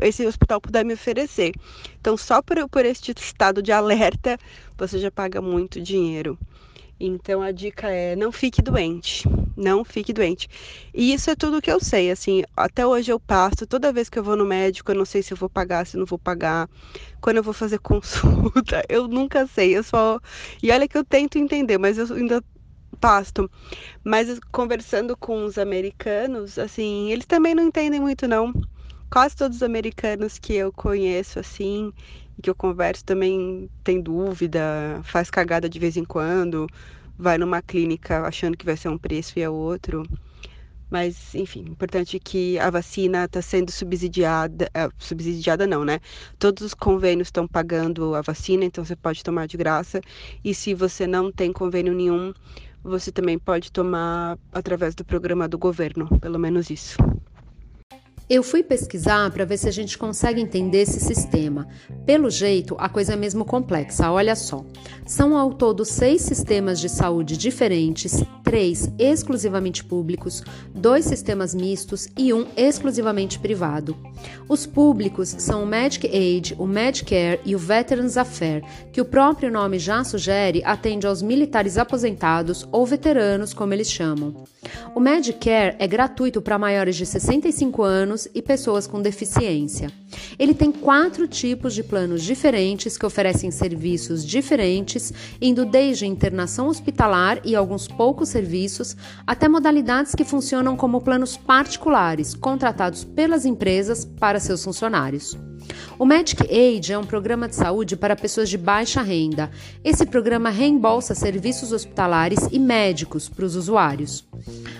esse 0.01 0.25
hospital 0.25 0.59
puder 0.61 0.83
me 0.83 0.93
oferecer. 0.93 1.51
Então, 1.99 2.17
só 2.17 2.41
por, 2.41 2.67
por 2.69 2.85
este 2.85 3.13
estado 3.17 3.61
de 3.61 3.71
alerta, 3.71 4.37
você 4.77 4.99
já 4.99 5.11
paga 5.11 5.41
muito 5.41 5.81
dinheiro. 5.81 6.37
Então 6.99 7.41
a 7.41 7.51
dica 7.51 7.89
é 7.89 8.15
não 8.15 8.31
fique 8.31 8.61
doente, 8.61 9.27
não 9.55 9.83
fique 9.83 10.13
doente. 10.13 10.47
E 10.93 11.13
isso 11.13 11.29
é 11.29 11.35
tudo 11.35 11.61
que 11.61 11.69
eu 11.69 11.79
sei, 11.79 12.09
assim, 12.09 12.43
até 12.55 12.87
hoje 12.87 13.11
eu 13.11 13.19
passo, 13.19 13.67
toda 13.67 13.91
vez 13.91 14.07
que 14.09 14.17
eu 14.17 14.23
vou 14.23 14.37
no 14.37 14.45
médico, 14.45 14.91
eu 14.91 14.95
não 14.95 15.03
sei 15.03 15.21
se 15.21 15.33
eu 15.33 15.37
vou 15.37 15.49
pagar, 15.49 15.85
se 15.85 15.97
não 15.97 16.05
vou 16.05 16.17
pagar. 16.17 16.69
Quando 17.19 17.37
eu 17.37 17.43
vou 17.43 17.53
fazer 17.53 17.79
consulta, 17.83 18.81
eu 18.87 19.07
nunca 19.07 19.45
sei, 19.47 19.75
eu 19.77 19.83
só 19.83 20.19
E 20.63 20.71
olha 20.71 20.87
que 20.87 20.97
eu 20.97 21.03
tento 21.03 21.37
entender, 21.37 21.77
mas 21.77 21.97
eu 21.97 22.05
ainda 22.15 22.41
pasto. 22.95 23.49
Mas 24.03 24.39
conversando 24.51 25.15
com 25.17 25.43
os 25.45 25.57
americanos, 25.57 26.57
assim, 26.57 27.11
eles 27.11 27.25
também 27.25 27.53
não 27.55 27.63
entendem 27.63 27.99
muito 27.99 28.27
não. 28.27 28.53
Quase 29.11 29.35
todos 29.35 29.57
os 29.57 29.63
americanos 29.63 30.39
que 30.39 30.53
eu 30.53 30.71
conheço 30.71 31.39
assim, 31.39 31.93
e 32.37 32.41
que 32.41 32.49
eu 32.49 32.55
converso 32.55 33.03
também 33.05 33.69
tem 33.83 34.01
dúvida, 34.01 35.01
faz 35.03 35.29
cagada 35.29 35.69
de 35.69 35.79
vez 35.79 35.95
em 35.97 36.03
quando, 36.03 36.67
vai 37.17 37.37
numa 37.37 37.61
clínica 37.61 38.21
achando 38.27 38.57
que 38.57 38.65
vai 38.65 38.75
ser 38.77 38.89
um 38.89 38.97
preço 38.97 39.37
e 39.37 39.41
é 39.41 39.49
outro. 39.49 40.03
Mas, 40.89 41.33
enfim, 41.33 41.61
importante 41.61 42.19
que 42.19 42.59
a 42.59 42.69
vacina 42.69 43.25
está 43.25 43.41
sendo 43.41 43.71
subsidiada, 43.71 44.69
uh, 44.77 44.93
subsidiada 44.99 45.65
não, 45.65 45.83
né? 45.83 45.99
Todos 46.37 46.63
os 46.63 46.73
convênios 46.73 47.27
estão 47.27 47.47
pagando 47.47 48.13
a 48.13 48.21
vacina, 48.21 48.65
então 48.65 48.85
você 48.85 48.95
pode 48.95 49.23
tomar 49.23 49.47
de 49.47 49.57
graça. 49.57 49.99
E 50.43 50.53
se 50.53 50.73
você 50.73 51.07
não 51.07 51.31
tem 51.31 51.51
convênio 51.51 51.93
nenhum, 51.93 52.33
você 52.85 53.11
também 53.11 53.39
pode 53.39 53.71
tomar 53.71 54.37
através 54.53 54.93
do 54.93 55.03
programa 55.03 55.47
do 55.47 55.57
governo, 55.57 56.07
pelo 56.19 56.37
menos 56.37 56.69
isso. 56.69 56.97
Eu 58.27 58.41
fui 58.41 58.63
pesquisar 58.63 59.29
para 59.29 59.45
ver 59.45 59.55
se 59.55 59.69
a 59.69 59.71
gente 59.71 59.99
consegue 59.99 60.41
entender 60.41 60.79
esse 60.79 60.99
sistema. 60.99 61.67
Pelo 62.07 62.27
jeito, 62.31 62.75
a 62.79 62.89
coisa 62.89 63.13
é 63.13 63.15
mesmo 63.15 63.45
complexa, 63.45 64.09
olha 64.09 64.35
só. 64.35 64.65
São 65.05 65.37
ao 65.37 65.53
todo 65.53 65.85
seis 65.85 66.23
sistemas 66.23 66.79
de 66.79 66.89
saúde 66.89 67.37
diferentes, 67.37 68.23
três 68.43 68.91
exclusivamente 68.97 69.83
públicos, 69.83 70.43
dois 70.73 71.05
sistemas 71.05 71.53
mistos 71.53 72.07
e 72.17 72.33
um 72.33 72.47
exclusivamente 72.57 73.37
privado. 73.37 73.95
Os 74.49 74.65
públicos 74.65 75.35
são 75.37 75.63
o 75.63 75.67
Medic 75.67 76.07
Aid, 76.07 76.55
o 76.57 76.65
Medicare 76.65 77.39
e 77.45 77.55
o 77.55 77.59
Veterans 77.59 78.17
Affairs, 78.17 78.65
que 78.91 79.01
o 79.01 79.05
próprio 79.05 79.51
nome 79.51 79.77
já 79.77 80.03
sugere 80.03 80.63
atende 80.65 81.05
aos 81.05 81.21
militares 81.21 81.77
aposentados 81.77 82.67
ou 82.71 82.87
veteranos, 82.87 83.53
como 83.53 83.71
eles 83.71 83.91
chamam. 83.91 84.45
O 84.95 84.99
Medicare 84.99 85.75
é 85.77 85.85
gratuito 85.85 86.41
para 86.41 86.57
maiores 86.57 86.95
de 86.95 87.05
65 87.05 87.83
anos 87.83 88.14
e 88.33 88.41
pessoas 88.41 88.87
com 88.87 89.01
deficiência. 89.01 89.91
Ele 90.39 90.53
tem 90.53 90.71
quatro 90.71 91.27
tipos 91.27 91.73
de 91.73 91.83
planos 91.83 92.23
diferentes 92.23 92.97
que 92.97 93.05
oferecem 93.05 93.51
serviços 93.51 94.25
diferentes, 94.25 95.11
indo 95.41 95.65
desde 95.65 96.05
internação 96.05 96.67
hospitalar 96.67 97.41
e 97.43 97.55
alguns 97.55 97.87
poucos 97.87 98.29
serviços 98.29 98.95
até 99.27 99.49
modalidades 99.49 100.15
que 100.15 100.23
funcionam 100.23 100.77
como 100.77 101.01
planos 101.01 101.35
particulares, 101.35 102.33
contratados 102.33 103.03
pelas 103.03 103.45
empresas 103.45 104.05
para 104.05 104.39
seus 104.39 104.63
funcionários. 104.63 105.37
O 105.97 106.05
Medic 106.05 106.43
Aid 106.43 106.91
é 106.91 106.97
um 106.97 107.05
programa 107.05 107.47
de 107.47 107.55
saúde 107.55 107.95
para 107.95 108.15
pessoas 108.15 108.49
de 108.49 108.57
baixa 108.57 109.01
renda. 109.01 109.49
Esse 109.83 110.05
programa 110.05 110.49
reembolsa 110.49 111.15
serviços 111.15 111.71
hospitalares 111.71 112.49
e 112.51 112.59
médicos 112.59 113.29
para 113.29 113.45
os 113.45 113.55
usuários. 113.55 114.25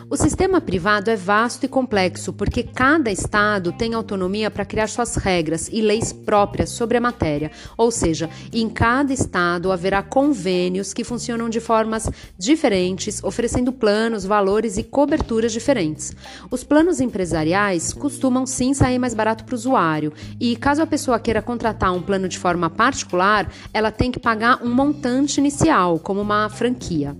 O 0.09 0.15
sistema 0.15 0.61
privado 0.61 1.09
é 1.09 1.15
vasto 1.15 1.65
e 1.65 1.67
complexo 1.67 2.31
porque 2.31 2.61
cada 2.61 3.11
estado 3.11 3.71
tem 3.71 3.93
autonomia 3.93 4.51
para 4.51 4.65
criar 4.65 4.87
suas 4.87 5.15
regras 5.15 5.67
e 5.71 5.81
leis 5.81 6.13
próprias 6.13 6.69
sobre 6.69 6.97
a 6.97 7.01
matéria, 7.01 7.51
ou 7.75 7.89
seja, 7.89 8.29
em 8.53 8.69
cada 8.69 9.13
estado 9.13 9.71
haverá 9.71 10.03
convênios 10.03 10.93
que 10.93 11.03
funcionam 11.03 11.49
de 11.49 11.59
formas 11.59 12.09
diferentes, 12.37 13.23
oferecendo 13.23 13.71
planos, 13.71 14.25
valores 14.25 14.77
e 14.77 14.83
coberturas 14.83 15.51
diferentes. 15.51 16.13
Os 16.51 16.63
planos 16.63 16.99
empresariais 16.99 17.91
costumam 17.91 18.45
sim 18.45 18.73
sair 18.73 18.99
mais 18.99 19.13
barato 19.13 19.43
para 19.43 19.53
o 19.53 19.57
usuário 19.57 20.13
e, 20.39 20.55
caso 20.75 20.81
a 20.81 20.87
pessoa 20.87 21.19
queira 21.19 21.41
contratar 21.41 21.93
um 21.93 22.01
plano 22.01 22.27
de 22.27 22.37
forma 22.37 22.69
particular, 22.69 23.49
ela 23.73 23.91
tem 23.91 24.11
que 24.11 24.19
pagar 24.19 24.61
um 24.61 24.73
montante 24.73 25.39
inicial, 25.39 25.99
como 25.99 26.19
uma 26.19 26.49
franquia. 26.49 27.15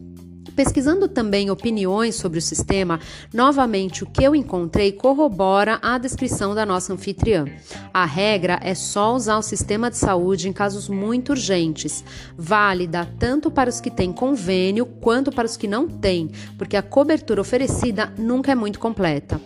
Pesquisando 0.56 1.08
também 1.10 1.50
opiniões 1.50 2.16
sobre 2.16 2.40
o 2.40 2.42
sistema, 2.42 3.00
novamente 3.34 4.04
o 4.04 4.08
que 4.08 4.24
eu 4.24 4.34
encontrei 4.34 4.94
corrobora 4.94 5.80
a 5.82 5.98
descrição 5.98 6.56
da 6.56 6.66
nossa 6.66 6.94
anfitriã. 6.94 7.46
A 7.94 8.06
regra 8.06 8.60
é 8.64 8.74
só 8.74 9.14
usar 9.14 9.38
o 9.38 9.42
sistema 9.42 9.92
de 9.92 9.98
saúde 9.98 10.48
em 10.48 10.54
casos 10.54 10.88
muito 10.88 11.32
urgentes, 11.32 12.06
válida 12.38 13.06
tanto 13.20 13.52
para 13.52 13.70
os 13.70 13.82
que 13.82 13.92
têm 13.92 14.14
convênio 14.14 14.86
quanto 14.86 15.30
para 15.32 15.46
os 15.46 15.58
que 15.58 15.68
não 15.68 15.88
têm, 15.88 16.32
porque 16.58 16.78
a 16.78 16.82
cobertura 16.82 17.42
oferecida 17.42 18.14
nunca 18.18 18.52
é 18.52 18.56
muito 18.56 18.80
completa. 18.80 19.42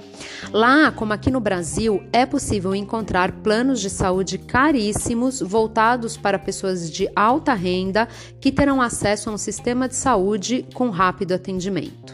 Lá, 0.51 0.91
como 0.91 1.13
aqui 1.13 1.31
no 1.31 1.39
Brasil, 1.39 2.03
é 2.13 2.25
possível 2.25 2.75
encontrar 2.75 3.31
planos 3.31 3.81
de 3.81 3.89
saúde 3.89 4.37
caríssimos 4.37 5.41
voltados 5.41 6.17
para 6.17 6.37
pessoas 6.37 6.89
de 6.89 7.09
alta 7.15 7.53
renda 7.53 8.07
que 8.39 8.51
terão 8.51 8.81
acesso 8.81 9.29
a 9.29 9.33
um 9.33 9.37
sistema 9.37 9.87
de 9.87 9.95
saúde 9.95 10.65
com 10.73 10.89
rápido 10.99 11.31
atendimento. 11.31 12.13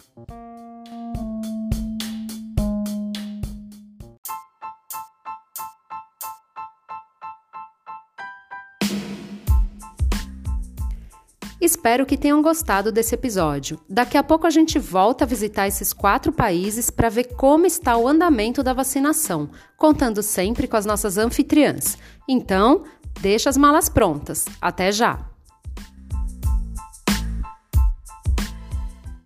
Espero 11.60 12.06
que 12.06 12.16
tenham 12.16 12.44
gostado 12.44 12.92
desse 12.92 13.16
episódio. 13.16 13.80
Daqui 13.90 14.20
a 14.20 14.24
pouco 14.24 14.46
a 14.46 14.52
gente 14.52 14.78
volta 14.78 15.24
a 15.24 15.28
visitar 15.28 15.68
esses 15.68 15.92
quatro 15.92 16.32
países 16.32 16.92
para 16.92 17.10
ver 17.10 17.34
como 17.36 17.66
está 17.66 17.98
o 17.98 18.08
andamento 18.08 18.62
da 18.62 18.72
vacinação, 18.72 19.50
contando 19.76 20.22
sempre 20.22 20.68
com 20.68 20.78
as 20.78 20.86
nossas 20.86 21.18
anfitriãs. 21.18 21.98
Então, 22.30 22.84
deixa 23.20 23.50
as 23.50 23.58
malas 23.58 23.90
prontas. 23.90 24.46
Até 24.62 24.92
já! 24.92 25.35